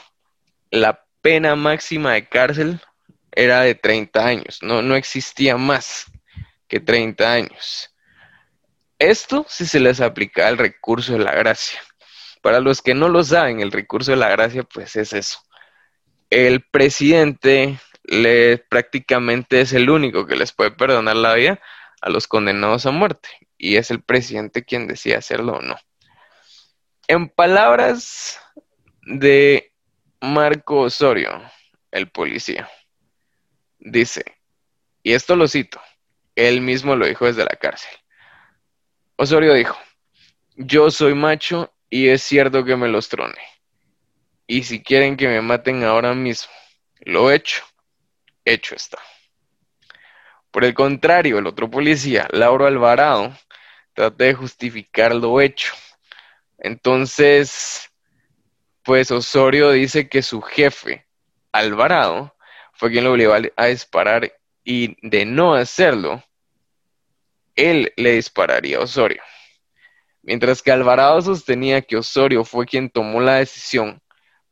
[0.71, 2.81] la pena máxima de cárcel
[3.31, 6.05] era de 30 años, no, no existía más
[6.67, 7.92] que 30 años.
[8.99, 11.79] Esto si se les aplica el recurso de la gracia.
[12.41, 15.39] Para los que no lo saben, el recurso de la gracia pues es eso.
[16.29, 21.62] El presidente le prácticamente es el único que les puede perdonar la vida
[22.01, 25.77] a los condenados a muerte y es el presidente quien decide hacerlo o no.
[27.08, 28.39] En palabras
[29.03, 29.71] de
[30.19, 31.41] Marco Osorio,
[31.91, 32.69] el policía,
[33.79, 34.23] dice,
[35.01, 35.82] y esto lo cito,
[36.36, 37.91] él mismo lo dijo desde la cárcel.
[39.23, 39.77] Osorio dijo,
[40.57, 43.39] yo soy macho y es cierto que me los trone.
[44.47, 46.51] Y si quieren que me maten ahora mismo,
[46.99, 47.63] lo hecho,
[48.43, 48.99] hecho está.
[50.51, 53.33] Por el contrario, el otro policía, Lauro Alvarado,
[53.93, 55.73] trata de justificar lo hecho.
[56.57, 57.89] Entonces,
[58.83, 61.07] pues Osorio dice que su jefe,
[61.53, 62.36] Alvarado,
[62.73, 64.33] fue quien lo obligó a disparar
[64.65, 66.21] y de no hacerlo,
[67.55, 69.21] él le dispararía a Osorio.
[70.21, 74.01] Mientras que Alvarado sostenía que Osorio fue quien tomó la decisión,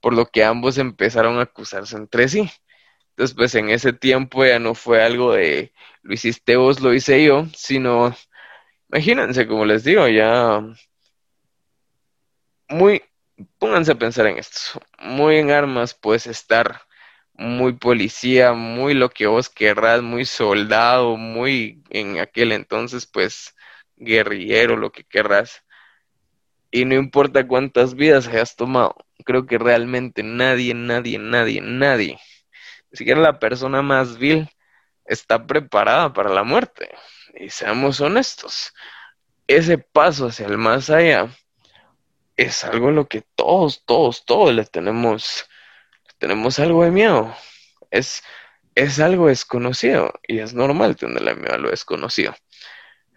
[0.01, 2.49] por lo que ambos empezaron a acusarse entre sí.
[3.11, 7.23] Entonces, pues en ese tiempo ya no fue algo de lo hiciste vos, lo hice
[7.23, 8.15] yo, sino,
[8.89, 10.61] imagínense, como les digo, ya
[12.67, 13.03] muy,
[13.59, 16.81] pónganse a pensar en esto, muy en armas puedes estar,
[17.41, 23.55] muy policía, muy lo que vos querrás, muy soldado, muy en aquel entonces, pues,
[23.97, 25.63] guerrillero, lo que querrás.
[26.71, 32.19] Y no importa cuántas vidas hayas tomado, creo que realmente nadie, nadie, nadie, nadie
[32.91, 34.49] ni siquiera la persona más vil
[35.05, 36.89] está preparada para la muerte.
[37.33, 38.73] Y seamos honestos,
[39.47, 41.29] ese paso hacia el más allá
[42.35, 45.45] es algo en lo que todos, todos, todos le tenemos,
[46.21, 47.35] tenemos algo de miedo.
[47.89, 48.23] Es,
[48.75, 52.35] es algo desconocido y es normal tenerle miedo a lo desconocido.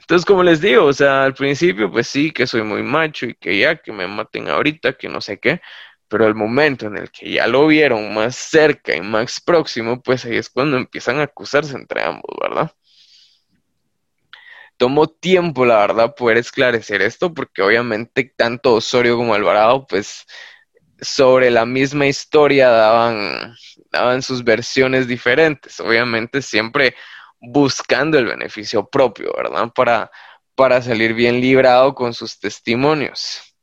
[0.00, 3.34] Entonces, como les digo, o sea, al principio, pues sí, que soy muy macho y
[3.34, 5.60] que ya, que me maten ahorita, que no sé qué,
[6.08, 10.24] Pero el momento en el que ya lo vieron más cerca y más próximo, pues
[10.24, 12.72] ahí es cuando empiezan a acusarse entre ambos, ¿verdad?
[14.76, 20.26] Tomó tiempo, la verdad, poder esclarecer esto, porque obviamente tanto Osorio como Alvarado, pues
[21.04, 23.54] sobre la misma historia daban,
[23.90, 26.94] daban sus versiones diferentes, obviamente siempre
[27.40, 29.72] buscando el beneficio propio, ¿verdad?
[29.74, 30.10] Para,
[30.54, 33.54] para salir bien librado con sus testimonios.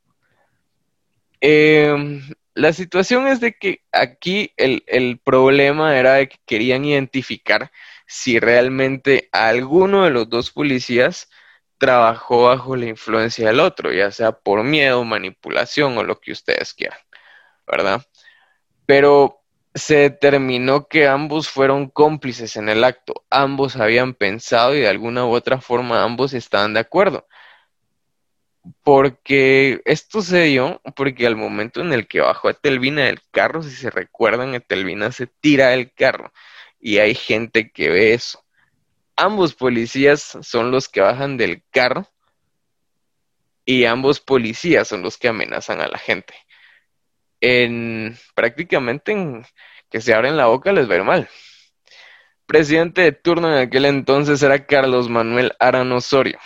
[1.39, 2.21] Em,
[2.53, 7.71] la situación es de que aquí el, el, problema era de que querían identificar
[8.05, 11.29] si realmente alguno de los dos policías
[11.79, 16.75] trabajó bajo la influencia del otro, ya sea por miedo, manipulación o lo que ustedes
[16.75, 16.99] quieran,
[17.71, 18.05] ¿verdad?
[18.85, 19.41] Pero
[19.73, 25.25] se determinó que ambos fueron cómplices en el acto, ambos habían pensado y de alguna
[25.25, 27.27] u otra forma ambos estaban de acuerdo.
[28.83, 33.71] Porque esto se dio porque al momento en el que bajó Etelvina del carro, si
[33.71, 36.31] se recuerdan, Etelvina se tira del carro
[36.79, 38.43] y hay gente que ve eso.
[39.15, 42.07] Ambos policías son los que bajan del carro
[43.65, 46.33] y ambos policías son los que amenazan a la gente
[47.41, 49.45] en prácticamente en
[49.89, 51.29] que se abren la boca les va a ir mal.
[52.45, 56.39] Presidente de turno en aquel entonces era Carlos Manuel Arano Osorio.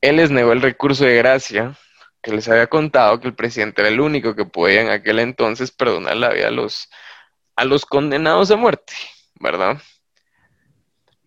[0.00, 1.78] Él les negó el recurso de gracia,
[2.22, 5.70] que les había contado que el presidente era el único que podía en aquel entonces
[5.70, 6.90] perdonar la vida a los,
[7.56, 8.94] a los condenados a muerte,
[9.40, 9.80] ¿verdad?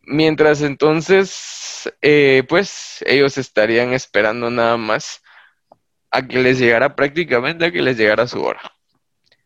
[0.01, 5.21] Mientras entonces, eh, pues ellos estarían esperando nada más
[6.17, 8.73] a que les llegara prácticamente a que les llegara su hora.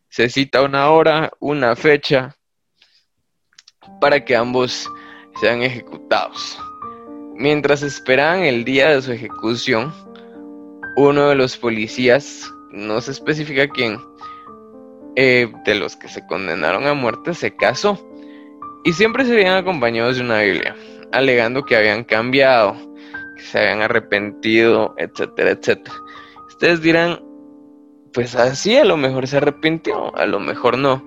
[0.07, 2.37] Se cita una hora, una fecha,
[3.99, 4.89] para que ambos
[5.41, 6.57] sean ejecutados.
[7.35, 9.93] Mientras esperaban el día de su ejecución,
[10.95, 13.99] uno de los policías, no se especifica quién,
[15.17, 17.99] eh, de los que se condenaron a muerte, se casó.
[18.85, 20.73] Y siempre se habían acompañados de una Biblia,
[21.11, 22.77] alegando que habían cambiado,
[23.35, 25.95] que se habían arrepentido, etcétera, etcétera.
[26.61, 27.19] Ustedes dirán,
[28.13, 31.03] pues así a lo mejor se arrepintió, a lo mejor no.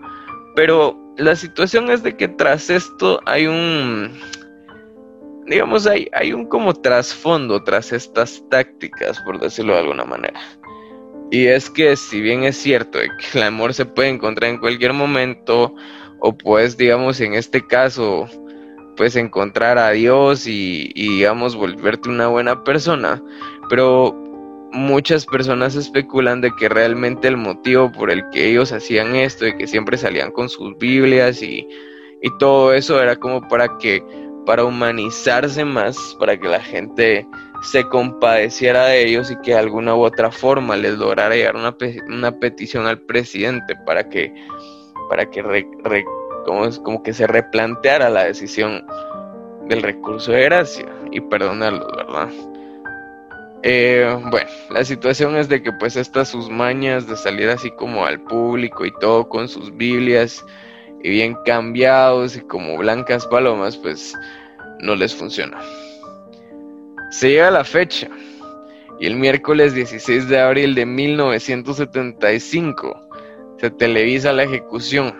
[0.57, 4.19] Pero la situación es de que tras esto hay un,
[5.47, 10.41] digamos, hay, hay un como trasfondo tras estas tácticas, por decirlo de alguna manera.
[11.31, 14.93] Y es que si bien es cierto que el amor se puede encontrar en cualquier
[14.93, 15.73] momento,
[16.19, 18.27] o pues digamos en este caso,
[18.97, 23.23] pues encontrar a Dios y, y digamos volverte una buena persona,
[23.69, 24.24] pero
[24.75, 29.57] muchas personas especulan de que realmente el motivo por el que ellos hacían esto, de
[29.57, 31.67] que siempre salían con sus Biblias y,
[32.39, 34.03] todo eso era como para que,
[34.47, 37.27] para humanizarse más, para que la gente
[37.61, 41.77] se compadeciera de ellos y que de alguna u otra forma les lograra llegar una,
[42.09, 44.33] una petición al presidente para que,
[45.11, 45.43] para que
[46.47, 48.87] como, como que se replanteara la decisión
[49.69, 52.31] del recurso de gracia y perdonarlos, ¿verdad?
[53.67, 58.05] Eh, bueno, la situación es de que pues estas sus mañas de salir así como
[58.05, 60.45] al público y todo con sus Biblias
[61.03, 64.15] y bien cambiados y como blancas palomas, pues
[64.81, 65.59] no les funciona.
[67.11, 68.11] Se llega la fecha
[69.01, 73.09] y el miércoles 16 de abril de 1975
[73.59, 75.15] se televisa la ejecución.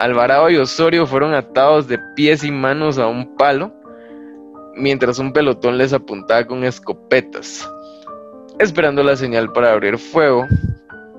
[0.00, 3.77] Alvarado y Osorio fueron atados de pies y manos a un palo
[4.74, 7.68] mientras un pelotón les apuntaba con escopetas,
[8.58, 10.46] esperando la señal para abrir fuego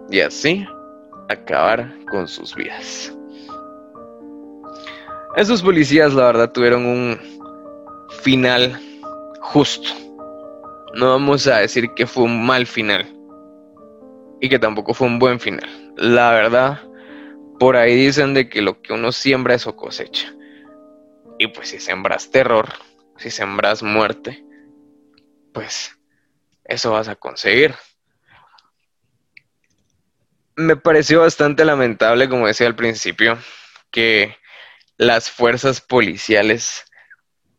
[0.09, 0.65] y así
[1.29, 3.13] acabar con sus vidas.
[5.35, 7.17] Esos policías, la verdad, tuvieron un
[8.23, 8.79] final
[9.41, 9.89] justo.
[10.95, 13.05] No vamos a decir que fue un mal final
[14.41, 15.69] y que tampoco fue un buen final.
[15.95, 16.79] La verdad,
[17.59, 20.33] por ahí dicen de que lo que uno siembra eso cosecha.
[21.37, 22.69] Y pues si sembras terror,
[23.19, 24.43] si sembras muerte,
[25.53, 25.91] pues
[26.63, 27.75] eso vas a conseguir.
[30.55, 33.37] Me pareció bastante lamentable, como decía al principio,
[33.91, 34.37] que
[34.97, 36.85] las fuerzas policiales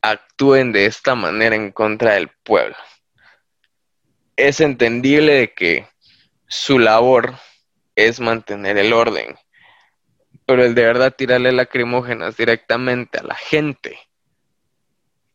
[0.03, 2.77] actúen de esta manera en contra del pueblo.
[4.37, 5.89] Es entendible de que
[6.49, 7.35] su labor
[7.97, 9.39] es mantener el orden,
[10.47, 13.99] pero el de verdad tirarle lacrimógenas directamente a la gente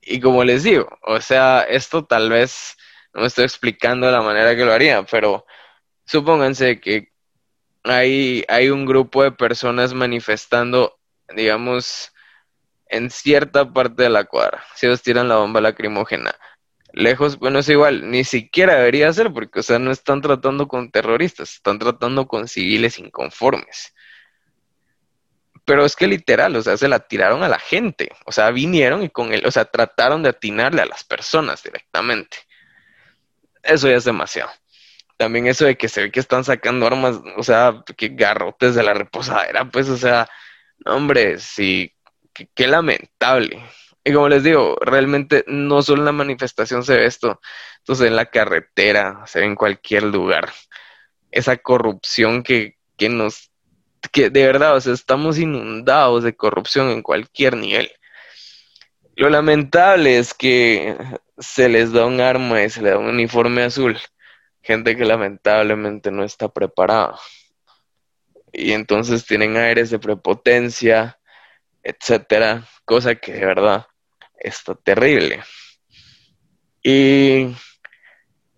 [0.05, 2.77] y como les digo, o sea, esto tal vez
[3.13, 5.45] no me estoy explicando de la manera que lo haría, pero
[6.05, 7.11] supónganse que
[7.83, 10.99] hay, hay un grupo de personas manifestando,
[11.35, 12.13] digamos,
[12.87, 14.63] en cierta parte de la cuadra.
[14.75, 16.35] Si ellos tiran la bomba lacrimógena,
[16.93, 20.91] lejos, bueno, es igual, ni siquiera debería ser, porque, o sea, no están tratando con
[20.91, 23.94] terroristas, están tratando con civiles inconformes.
[25.65, 29.03] Pero es que literal, o sea, se la tiraron a la gente, o sea, vinieron
[29.03, 32.37] y con él, o sea, trataron de atinarle a las personas directamente.
[33.63, 34.51] Eso ya es demasiado.
[35.17, 38.83] También eso de que se ve que están sacando armas, o sea, que garrotes de
[38.83, 40.29] la reposadera, pues, o sea,
[40.85, 41.93] hombre, sí,
[42.53, 43.63] qué lamentable.
[44.03, 47.41] Y como les digo, realmente no solo en la manifestación se ve esto,
[47.79, 50.51] entonces en la carretera, se ve en cualquier lugar.
[51.31, 53.51] Esa corrupción que, que nos,
[54.09, 57.91] que de verdad, o sea, estamos inundados de corrupción en cualquier nivel.
[59.15, 60.97] Lo lamentable es que
[61.37, 63.97] se les da un arma y se les da un uniforme azul.
[64.61, 67.17] Gente que lamentablemente no está preparada.
[68.51, 71.19] Y entonces tienen aires de prepotencia,
[71.83, 73.87] etcétera, cosa que de verdad
[74.39, 75.43] está terrible.
[76.81, 77.55] Y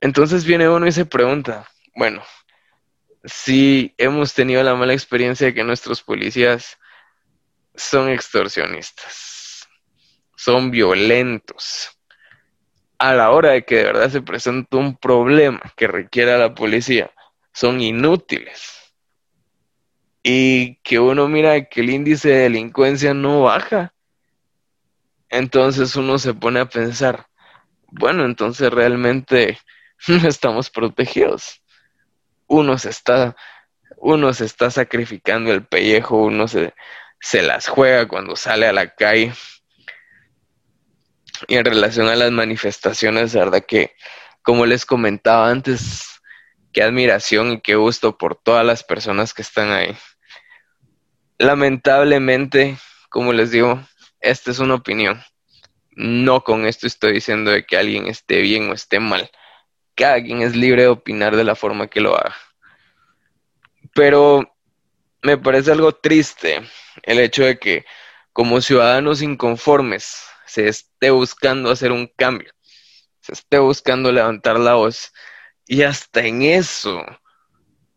[0.02, 2.24] entonces viene uno y se pregunta, bueno,
[3.28, 6.78] si hemos tenido la mala experiencia de que nuestros policías
[7.76, 9.68] son extorsionistas,
[10.36, 11.92] son violentos,
[12.98, 17.12] a la hora de que de verdad se presenta un problema que requiera la policía,
[17.54, 18.74] son inútiles.
[20.24, 23.94] Y que uno mira que el índice de delincuencia no baja
[25.30, 27.28] entonces uno se pone a pensar,
[27.88, 29.60] bueno, entonces realmente
[30.08, 31.62] no estamos protegidos.
[32.48, 33.36] Uno se está,
[33.98, 36.74] uno se está sacrificando el pellejo, uno se,
[37.20, 39.34] se las juega cuando sale a la calle.
[41.48, 43.96] Y en relación a las manifestaciones, de verdad que,
[44.42, 46.22] como les comentaba antes,
[46.74, 49.96] qué admiración y qué gusto por todas las personas que están ahí.
[51.38, 52.78] Lamentablemente,
[53.10, 53.80] como les digo,
[54.20, 55.22] esta es una opinión.
[55.92, 59.30] No con esto estoy diciendo de que alguien esté bien o esté mal.
[59.98, 62.36] Cada quien es libre de opinar de la forma que lo haga.
[63.96, 64.56] Pero
[65.24, 66.62] me parece algo triste
[67.02, 67.84] el hecho de que
[68.32, 72.54] como ciudadanos inconformes se esté buscando hacer un cambio,
[73.22, 75.12] se esté buscando levantar la voz
[75.66, 77.04] y hasta en eso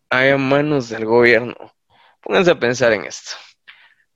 [0.09, 1.55] hay manos del gobierno.
[2.19, 3.33] Pónganse a pensar en esto.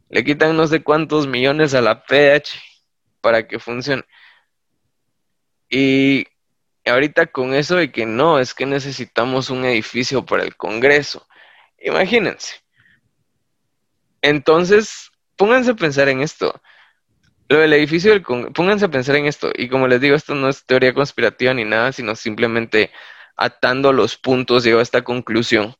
[0.09, 2.59] Le quitan no sé cuántos millones a la PH
[3.21, 4.03] para que funcione.
[5.69, 6.25] Y
[6.89, 11.27] ahorita con eso de que no, es que necesitamos un edificio para el Congreso.
[11.79, 12.55] Imagínense.
[14.21, 16.61] Entonces, pónganse a pensar en esto.
[17.47, 19.51] Lo del edificio del Congreso, pónganse a pensar en esto.
[19.55, 22.91] Y como les digo, esto no es teoría conspirativa ni nada, sino simplemente
[23.35, 25.75] atando los puntos llego a esta conclusión.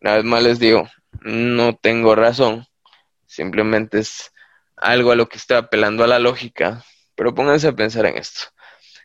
[0.00, 0.88] Una vez más les digo,
[1.20, 2.66] no tengo razón.
[3.26, 4.32] Simplemente es
[4.76, 6.84] algo a lo que estoy apelando a la lógica.
[7.14, 8.42] Pero pónganse a pensar en esto.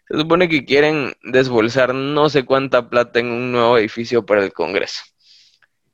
[0.07, 4.53] Se supone que quieren desbolsar no sé cuánta plata en un nuevo edificio para el
[4.53, 5.03] Congreso.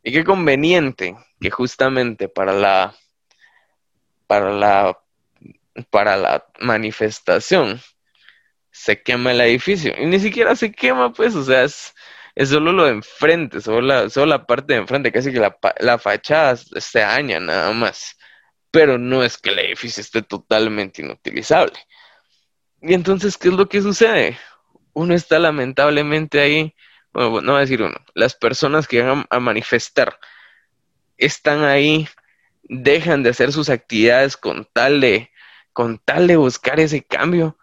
[0.04, 2.96] Y qué conveniente que justamente para la
[4.28, 5.00] para la
[5.90, 7.80] para la manifestación
[8.72, 9.94] se quema el edificio.
[9.98, 11.94] Y ni siquiera se quema, pues, o sea, es,
[12.36, 15.58] es solo lo de enfrente, solo la, solo la parte de enfrente, casi que la,
[15.80, 18.18] la fachada se daña nada más
[18.72, 21.78] pero no es que el edificio esté totalmente inutilizable.
[22.82, 24.38] Y entonces, ¿qué es lo que sucede?
[24.94, 26.76] Uno está lamentablemente ahí,
[27.14, 30.18] bueno, no voy a decir uno, las personas que van a manifestar
[31.18, 32.08] están ahí,
[32.64, 35.30] dejan de hacer sus actividades con tal de,
[35.74, 37.58] con tal de buscar ese cambio,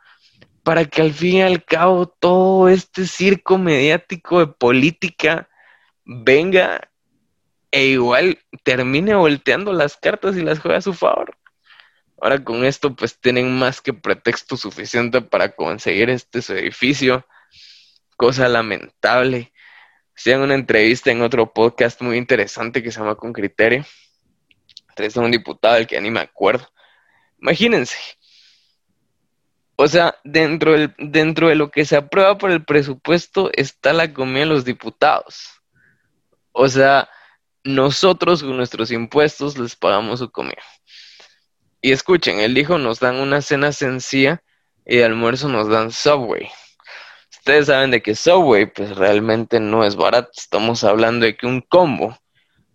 [0.62, 5.48] para que al fin y al cabo todo este circo mediático de política
[6.04, 6.90] venga
[7.70, 11.37] e igual termine volteando las cartas y las juega a su favor.
[12.20, 17.24] Ahora con esto pues tienen más que pretexto suficiente para conseguir este edificio,
[18.16, 19.52] cosa lamentable.
[20.16, 23.84] Hacían una entrevista en otro podcast muy interesante que se llama Con Criterio.
[24.88, 26.68] Entrevista a un diputado del que ni me acuerdo.
[27.40, 27.96] Imagínense.
[29.76, 34.12] O sea, dentro, del, dentro de lo que se aprueba por el presupuesto está la
[34.12, 35.62] comida de los diputados.
[36.50, 37.08] O sea,
[37.62, 40.64] nosotros con nuestros impuestos les pagamos su comida.
[41.80, 44.42] Y escuchen, él dijo, nos dan una cena sencilla
[44.84, 46.50] y de almuerzo nos dan Subway.
[47.30, 50.30] Ustedes saben de que Subway pues realmente no es barato.
[50.36, 52.18] Estamos hablando de que un combo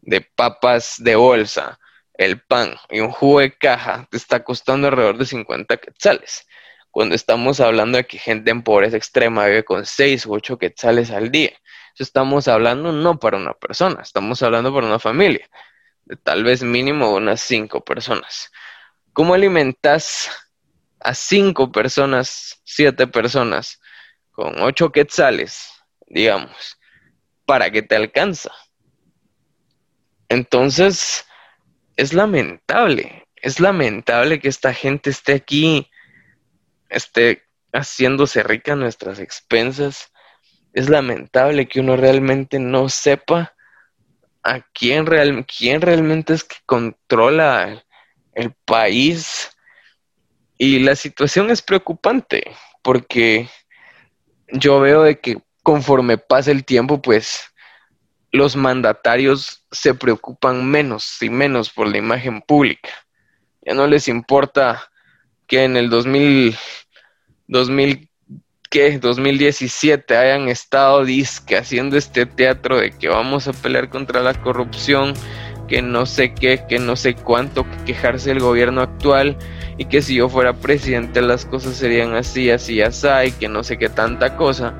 [0.01, 1.79] de papas de bolsa,
[2.15, 6.47] el pan y un jugo de caja te está costando alrededor de 50 quetzales.
[6.91, 11.11] Cuando estamos hablando de que gente en pobreza extrema vive con 6 u 8 quetzales
[11.11, 11.53] al día
[12.01, 15.47] estamos hablando no para una persona, estamos hablando para una familia,
[16.05, 18.51] de tal vez mínimo unas cinco personas.
[19.13, 20.29] ¿Cómo alimentas
[20.99, 23.79] a cinco personas, siete personas,
[24.31, 25.71] con ocho quetzales,
[26.07, 26.79] digamos,
[27.45, 28.51] ¿para qué te alcanza?
[30.29, 31.25] Entonces,
[31.95, 35.91] es lamentable, es lamentable que esta gente esté aquí,
[36.89, 40.11] esté haciéndose rica nuestras expensas.
[40.73, 43.53] Es lamentable que uno realmente no sepa
[44.41, 47.83] a quién, real, quién realmente es que controla
[48.35, 49.49] el país.
[50.57, 52.43] Y la situación es preocupante
[52.81, 53.49] porque
[54.47, 57.53] yo veo de que conforme pasa el tiempo, pues
[58.31, 62.89] los mandatarios se preocupan menos y menos por la imagen pública.
[63.61, 64.89] Ya no les importa
[65.47, 66.57] que en el 2000,
[67.47, 68.09] 2000
[68.73, 68.97] ¿qué?
[68.97, 75.13] 2017 hayan estado disque haciendo este teatro de que vamos a pelear contra la corrupción,
[75.67, 79.37] que no sé qué, que no sé cuánto, que quejarse del gobierno actual
[79.77, 83.63] y que si yo fuera presidente las cosas serían así, así, así, y que no
[83.63, 84.73] sé qué tanta cosa,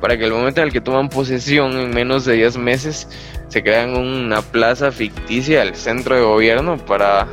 [0.00, 3.08] para que el momento en el que toman posesión en menos de 10 meses
[3.48, 7.28] se crean una plaza ficticia al centro de gobierno para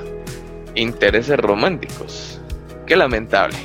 [0.75, 2.39] intereses románticos.
[2.85, 3.57] Qué lamentable.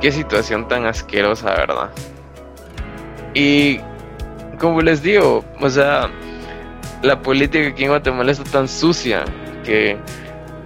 [0.00, 1.90] Qué situación tan asquerosa, ¿verdad?
[3.34, 3.80] Y
[4.58, 6.10] como les digo, o sea,
[7.02, 9.24] la política aquí en Guatemala está tan sucia
[9.64, 9.98] que,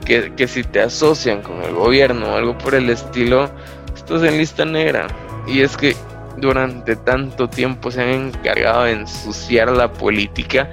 [0.04, 3.50] que, si te asocian con el gobierno o algo por el estilo,
[3.94, 5.08] estás en lista negra.
[5.46, 5.96] Y es que
[6.36, 10.70] durante tanto tiempo se han encargado de ensuciar la política.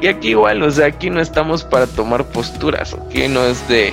[0.00, 3.92] Y aquí igual, o sea, aquí no estamos para tomar posturas, aquí no es de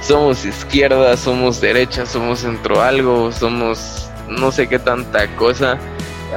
[0.00, 5.78] somos izquierda, somos derecha, somos centro algo, somos no sé qué tanta cosa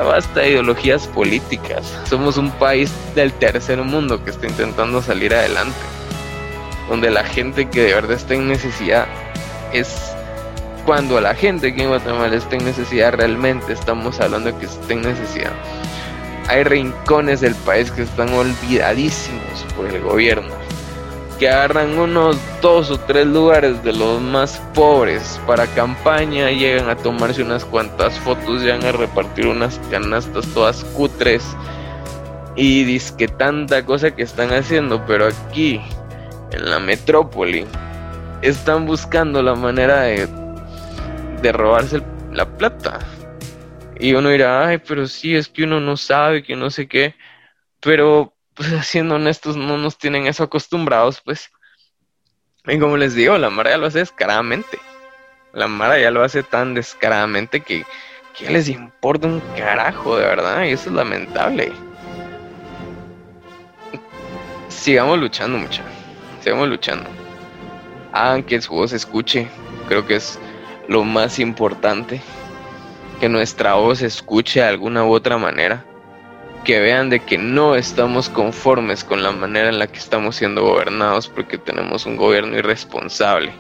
[0.02, 1.98] basta de ideologías políticas.
[2.10, 5.78] Somos un país del tercer mundo que está intentando salir adelante.
[6.90, 9.08] Donde la gente que de verdad está en necesidad
[9.74, 10.14] es
[10.86, 15.02] cuando la gente que en Guatemala está en necesidad realmente estamos hablando que está en
[15.02, 15.52] necesidad.
[16.48, 20.57] Hay rincones del país que están olvidadísimos por el gobierno
[21.38, 26.96] que agarran unos dos o tres lugares de los más pobres para campaña, llegan a
[26.96, 31.56] tomarse unas cuantas fotos, llegan a repartir unas canastas todas cutres
[32.56, 35.80] y dice que tanta cosa que están haciendo, pero aquí
[36.52, 37.66] en la metrópoli
[38.42, 40.28] están buscando la manera de,
[41.42, 43.00] de robarse la plata.
[44.00, 47.16] Y uno dirá, ay, pero sí, es que uno no sabe, que no sé qué,
[47.80, 51.52] pero pues siendo honestos, no nos tienen eso acostumbrados, pues.
[52.66, 54.80] Y como les digo, la Mara ya lo hace descaradamente.
[55.54, 57.86] La Mara ya lo hace tan descaradamente que,
[58.38, 61.72] que les importa un carajo, de verdad, y eso es lamentable.
[64.68, 65.84] Sigamos luchando, mucha.
[66.44, 67.10] Sigamos luchando.
[68.12, 69.48] Hagan que su voz escuche.
[69.88, 70.40] Creo que es
[70.90, 72.22] lo más importante.
[73.20, 75.87] Que nuestra voz escuche de alguna u otra manera
[76.68, 80.66] que vean de que no estamos conformes con la manera en la que estamos siendo
[80.66, 83.54] gobernados porque tenemos un gobierno irresponsable.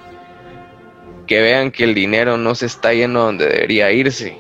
[1.26, 4.38] Que vean que el dinero no se está yendo donde debería irse.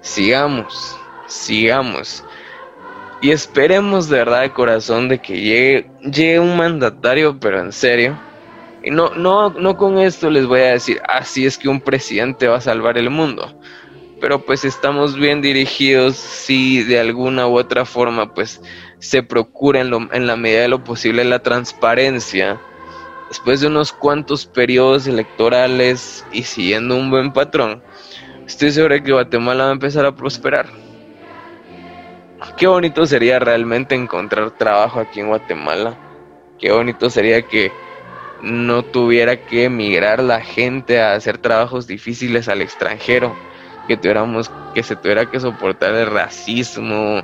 [0.00, 2.24] Sigamos, sigamos.
[3.20, 8.18] Y esperemos de verdad de corazón de que llegue, llegue un mandatario, pero en serio.
[8.82, 12.48] Y no, no, no con esto les voy a decir, así es que un presidente
[12.48, 13.54] va a salvar el mundo
[14.24, 18.58] pero pues estamos bien dirigidos si de alguna u otra forma pues
[18.98, 22.58] se procura en, la medida de lo posible la transparencia.
[23.28, 27.82] Después de unos cuantos periodos electorales y siguiendo un buen patrón,
[28.46, 30.70] estoy seguro que Guatemala va a empezar a prosperar.
[32.56, 35.98] Qué bonito sería realmente encontrar trabajo aquí en Guatemala.
[36.58, 37.70] Qué bonito sería que
[38.40, 43.36] no tuviera que emigrar la gente a hacer trabajos difíciles al extranjero
[43.86, 47.22] que tuviéramos, que se tuviera que soportar el racismo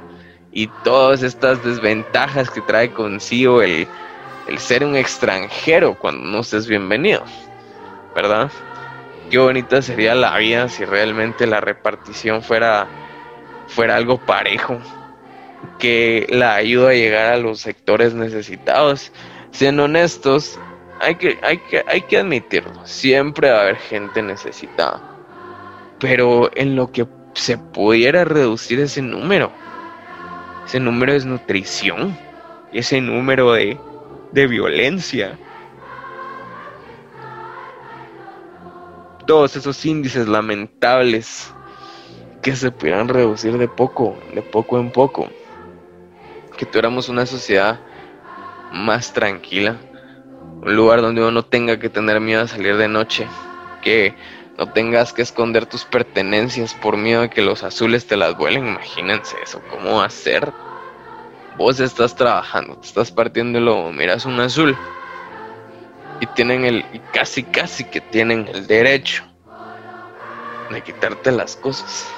[0.52, 3.86] y todas estas desventajas que trae consigo el,
[4.48, 7.22] el ser un extranjero cuando no estés bienvenido,
[8.14, 8.50] ¿verdad?
[9.30, 12.88] Qué bonita sería la vida si realmente la repartición fuera,
[13.68, 14.78] fuera algo parejo,
[15.78, 19.12] que la ayuda a llegar a los sectores necesitados.
[19.52, 20.58] Siendo honestos,
[21.00, 25.09] hay que, hay que, hay que admitirlo, siempre va a haber gente necesitada
[26.00, 29.52] pero en lo que se pudiera reducir ese número,
[30.66, 32.16] ese número de nutrición,
[32.72, 33.78] ese número de,
[34.32, 35.38] de violencia,
[39.26, 41.54] todos esos índices lamentables
[42.42, 45.28] que se pudieran reducir de poco, de poco en poco,
[46.56, 47.80] que tuviéramos una sociedad
[48.72, 49.76] más tranquila,
[50.62, 53.28] un lugar donde uno no tenga que tener miedo a salir de noche,
[53.82, 54.14] que
[54.58, 58.66] no tengas que esconder tus pertenencias por miedo de que los azules te las vuelen.
[58.66, 60.52] Imagínense eso, ¿cómo ser?
[61.56, 64.76] Vos estás trabajando, te estás partiendo el lobo, miras un azul
[66.20, 69.24] y tienen el, y casi casi que tienen el derecho
[70.70, 72.08] de quitarte las cosas.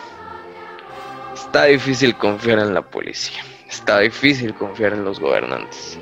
[1.34, 5.98] Está difícil confiar en la policía, está difícil confiar en los gobernantes.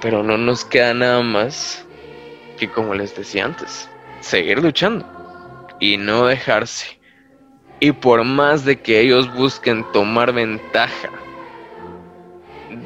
[0.00, 1.84] Pero no nos queda nada más
[2.58, 3.88] que, como les decía antes,
[4.24, 5.06] seguir luchando
[5.78, 6.98] y no dejarse.
[7.80, 11.10] Y por más de que ellos busquen tomar ventaja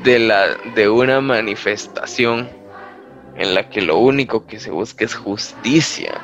[0.02, 2.48] de, la, de una manifestación
[3.36, 6.20] en la que lo único que se busca es justicia,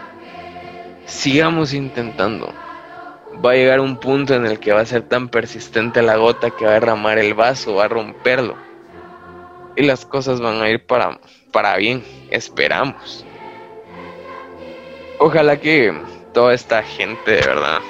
[1.06, 2.52] sigamos intentando.
[3.44, 6.50] Va a llegar un punto en el que va a ser tan persistente la gota
[6.50, 8.56] que va a derramar el vaso, va a romperlo.
[9.76, 11.20] Y las cosas van a ir para,
[11.52, 13.24] para bien, esperamos.
[15.26, 15.90] Ojalá que
[16.34, 17.80] toda esta gente de verdad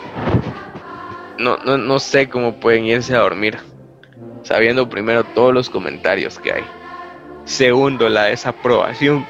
[1.37, 3.59] no, no, no sé cómo pueden irse a dormir
[4.45, 6.65] sabiendo primero todos los comentarios que hay.
[7.45, 9.27] Segundo, la desaprobación.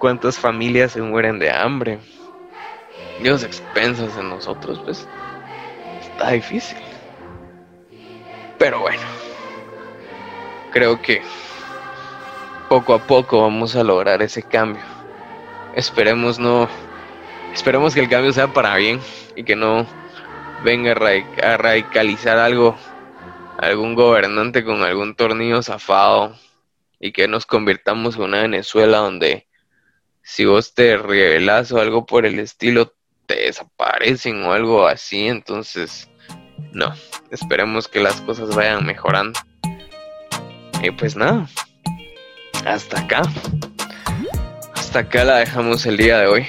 [0.00, 2.00] ¿Cuántas familias se mueren de hambre?
[3.20, 5.06] Dios expensas en nosotros, pues
[6.00, 6.78] está difícil.
[8.58, 9.02] Pero bueno,
[10.72, 11.22] creo que
[12.74, 14.82] poco a poco vamos a lograr ese cambio.
[15.76, 16.68] Esperemos no,
[17.52, 19.00] esperemos que el cambio sea para bien
[19.36, 19.86] y que no
[20.64, 22.76] venga a radicalizar algo,
[23.58, 26.34] algún gobernante con algún tornillo zafado
[26.98, 29.46] y que nos convirtamos en una Venezuela donde
[30.22, 32.92] si vos te revelas o algo por el estilo
[33.26, 36.10] te desaparecen o algo así, entonces
[36.72, 36.92] no,
[37.30, 39.38] esperemos que las cosas vayan mejorando.
[40.82, 41.48] Y pues nada,
[42.66, 43.22] hasta acá.
[44.74, 46.46] Hasta acá la dejamos el día de hoy.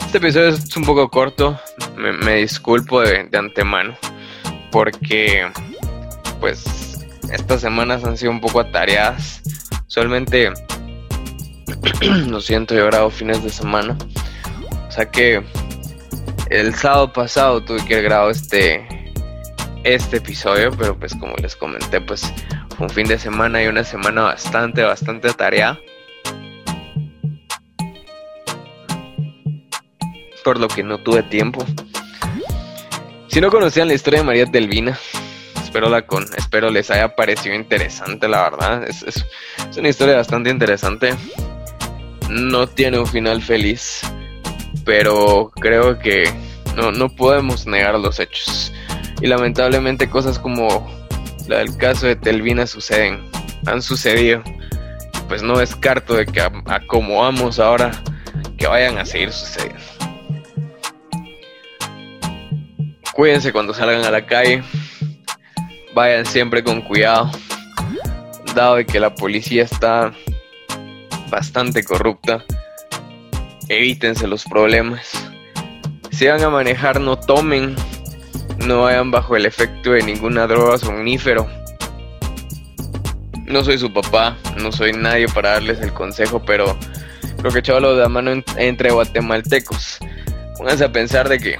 [0.00, 1.58] Este episodio es un poco corto,
[1.96, 3.96] me, disculpo de, antemano,
[4.70, 5.50] porque
[6.40, 9.42] pues estas semanas han sido un poco atareadas.
[9.88, 10.52] Usualmente,
[12.28, 13.96] lo siento, he grabo fines de semana.
[14.88, 15.42] O sea que
[16.50, 19.12] el sábado pasado tuve que grabar este,
[19.82, 22.32] este episodio, pero pues como les comenté, pues
[22.78, 25.78] un fin de semana y una semana bastante, bastante atareada.
[30.44, 31.64] Por lo que no tuve tiempo.
[33.28, 34.98] Si no conocían la historia de María Delvina,
[35.62, 38.84] espero, la con, espero les haya parecido interesante, la verdad.
[38.84, 39.24] Es, es,
[39.76, 41.14] una historia bastante interesante.
[42.28, 44.02] No tiene un final feliz,
[44.84, 46.32] pero creo que
[46.76, 48.72] no, no podemos negar los hechos.
[49.20, 51.03] Y lamentablemente cosas como
[51.46, 53.30] la del caso de Telvina suceden,
[53.66, 54.42] han sucedido.
[55.28, 57.90] Pues no descarto de que acomodamos ahora
[58.58, 59.82] que vayan a seguir sucediendo.
[63.14, 64.62] Cuídense cuando salgan a la calle.
[65.94, 67.30] Vayan siempre con cuidado.
[68.54, 70.12] Dado de que la policía está
[71.30, 72.44] bastante corrupta.
[73.68, 75.10] Evítense los problemas.
[76.10, 77.76] Si van a manejar, no tomen.
[78.58, 81.48] No vayan bajo el efecto de ninguna droga somnífero.
[83.46, 86.76] No soy su papá, no soy nadie para darles el consejo, pero
[87.38, 89.98] creo que chavalo de la mano entre guatemaltecos.
[90.56, 91.58] Pónganse a pensar de que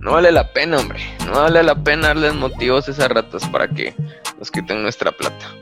[0.00, 1.00] no vale la pena, hombre.
[1.26, 3.94] No vale la pena darles motivos a esas ratas para que
[4.38, 5.54] nos quiten nuestra plata.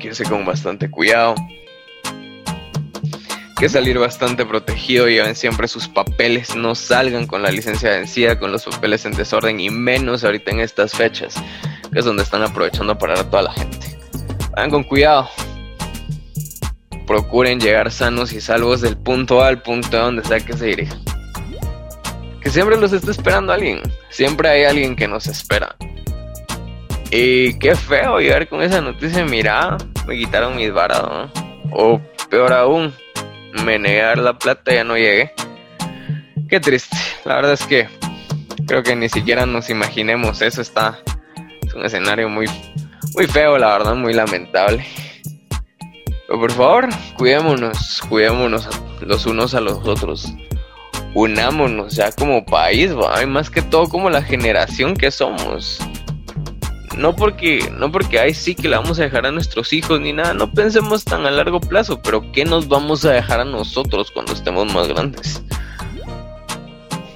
[0.00, 1.34] Hay con bastante cuidado.
[3.58, 5.08] Que salir bastante protegido.
[5.08, 6.54] Lleven siempre sus papeles.
[6.54, 9.60] No salgan con la licencia vencida, con los papeles en desorden.
[9.60, 11.34] Y menos ahorita en estas fechas,
[11.92, 13.98] que es donde están aprovechando para a toda la gente.
[14.52, 15.28] Vayan con cuidado.
[17.06, 20.66] Procuren llegar sanos y salvos del punto A al punto A donde sea que se
[20.66, 21.08] dirijan
[22.40, 23.82] que siempre los está esperando alguien.
[24.10, 25.76] Siempre hay alguien que nos espera.
[27.10, 29.24] Y qué feo llegar con esa noticia.
[29.24, 31.30] Mira, me quitaron mis varados.
[31.72, 32.00] O
[32.30, 32.94] peor aún,
[33.64, 35.32] me negaron la plata y ya no llegué.
[36.48, 36.96] Qué triste.
[37.24, 37.88] La verdad es que
[38.66, 40.62] creo que ni siquiera nos imaginemos eso.
[40.62, 40.98] Está.
[41.62, 42.46] Es un escenario muy,
[43.14, 44.86] muy feo, la verdad, muy lamentable.
[46.26, 48.68] Pero por favor, cuidémonos, cuidémonos
[49.00, 50.34] los unos a los otros
[51.14, 53.24] unámonos ya como país, ¿va?
[53.26, 55.78] más que todo como la generación que somos.
[56.96, 60.12] No porque, no porque ay sí que le vamos a dejar a nuestros hijos ni
[60.12, 64.10] nada, no pensemos tan a largo plazo, pero ¿qué nos vamos a dejar a nosotros
[64.10, 65.42] cuando estemos más grandes?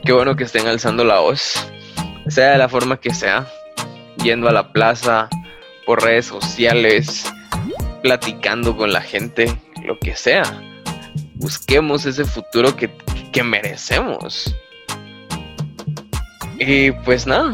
[0.05, 1.67] Qué bueno que estén alzando la voz,
[2.29, 3.47] sea de la forma que sea,
[4.23, 5.29] yendo a la plaza,
[5.87, 7.25] por redes sociales,
[8.03, 9.53] platicando con la gente,
[9.85, 10.43] lo que sea.
[11.35, 12.91] Busquemos ese futuro que,
[13.33, 14.55] que merecemos.
[16.59, 17.53] Y pues nada,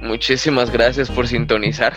[0.00, 1.94] muchísimas gracias por sintonizar.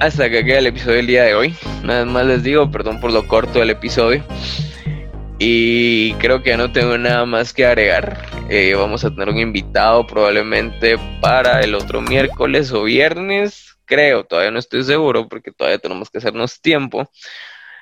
[0.00, 1.54] Hasta que queda el episodio del día de hoy.
[1.82, 4.24] Nada más les digo, perdón por lo corto del episodio.
[5.38, 8.26] Y creo que ya no tengo nada más que agregar.
[8.48, 13.78] Eh, vamos a tener un invitado probablemente para el otro miércoles o viernes.
[13.84, 17.10] Creo, todavía no estoy seguro porque todavía tenemos que hacernos tiempo.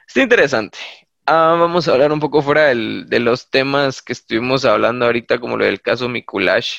[0.07, 0.79] Está interesante.
[1.27, 5.57] Ah, vamos a hablar un poco fuera de los temas que estuvimos hablando ahorita, como
[5.57, 6.79] lo del caso Mikulash,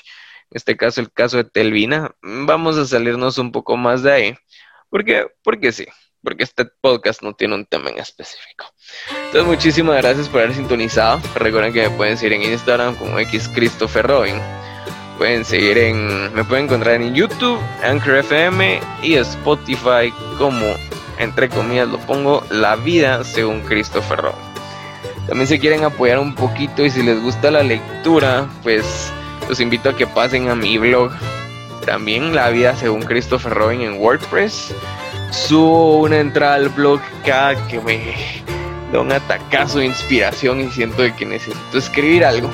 [0.52, 2.16] este caso el caso de Telvina.
[2.22, 4.38] Vamos a salirnos un poco más de ahí.
[4.90, 5.28] ¿Por qué?
[5.44, 5.86] Porque sí,
[6.24, 8.66] porque este podcast no tiene un tema en específico.
[9.26, 11.22] Entonces, muchísimas gracias por haber sintonizado.
[11.36, 14.40] Recuerden que me pueden seguir en Instagram como xcristopherrobin.
[15.18, 20.66] Pueden seguir en, me pueden encontrar en YouTube, Anchor FM y Spotify como,
[21.18, 24.50] entre comillas, lo pongo, La Vida según Christopher Robin.
[25.28, 29.12] También si quieren apoyar un poquito y si les gusta la lectura, pues
[29.50, 31.12] los invito a que pasen a mi blog
[31.86, 34.76] también La vida según Christopher Robin en WordPress.
[35.32, 38.44] Subo una entrada al blog cada que me
[38.94, 42.52] da un atacazo de inspiración y siento que necesito escribir algo.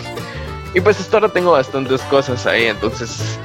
[0.73, 3.37] Y pues hasta ahora tengo bastantes cosas ahí, entonces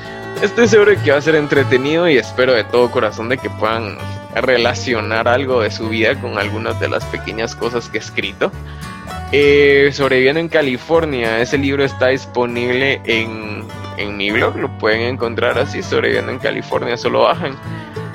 [0.43, 3.51] estoy seguro de que va a ser entretenido y espero de todo corazón de que
[3.51, 3.99] puedan
[4.35, 8.53] relacionar algo de su vida con algunas de las pequeñas cosas que he escrito.
[9.33, 13.61] Eh, sobreviviendo en California, ese libro está disponible en
[14.01, 17.55] en mi blog, lo pueden encontrar así, sobreviviendo en California, solo bajan.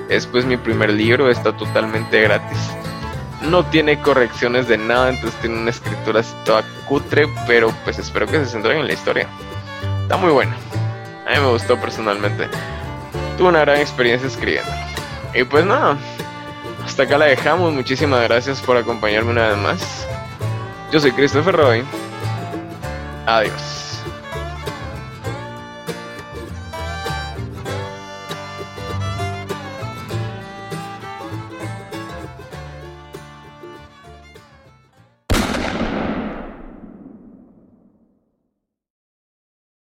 [0.10, 2.58] Es pues mi primer libro, está totalmente gratis.
[3.42, 8.26] No tiene correcciones de nada, entonces tiene una escritura así toda cutre, pero pues espero
[8.26, 9.28] que se centren en la historia.
[10.02, 10.54] Está muy bueno.
[11.28, 12.48] A mí me gustó personalmente.
[13.38, 14.72] Tuve una gran experiencia escribiendo.
[15.34, 15.98] Y pues nada,
[16.84, 17.74] hasta acá la dejamos.
[17.74, 20.08] Muchísimas gracias por acompañarme una vez más.
[20.92, 21.84] Yo soy Christopher Roy.
[23.26, 23.75] Adiós.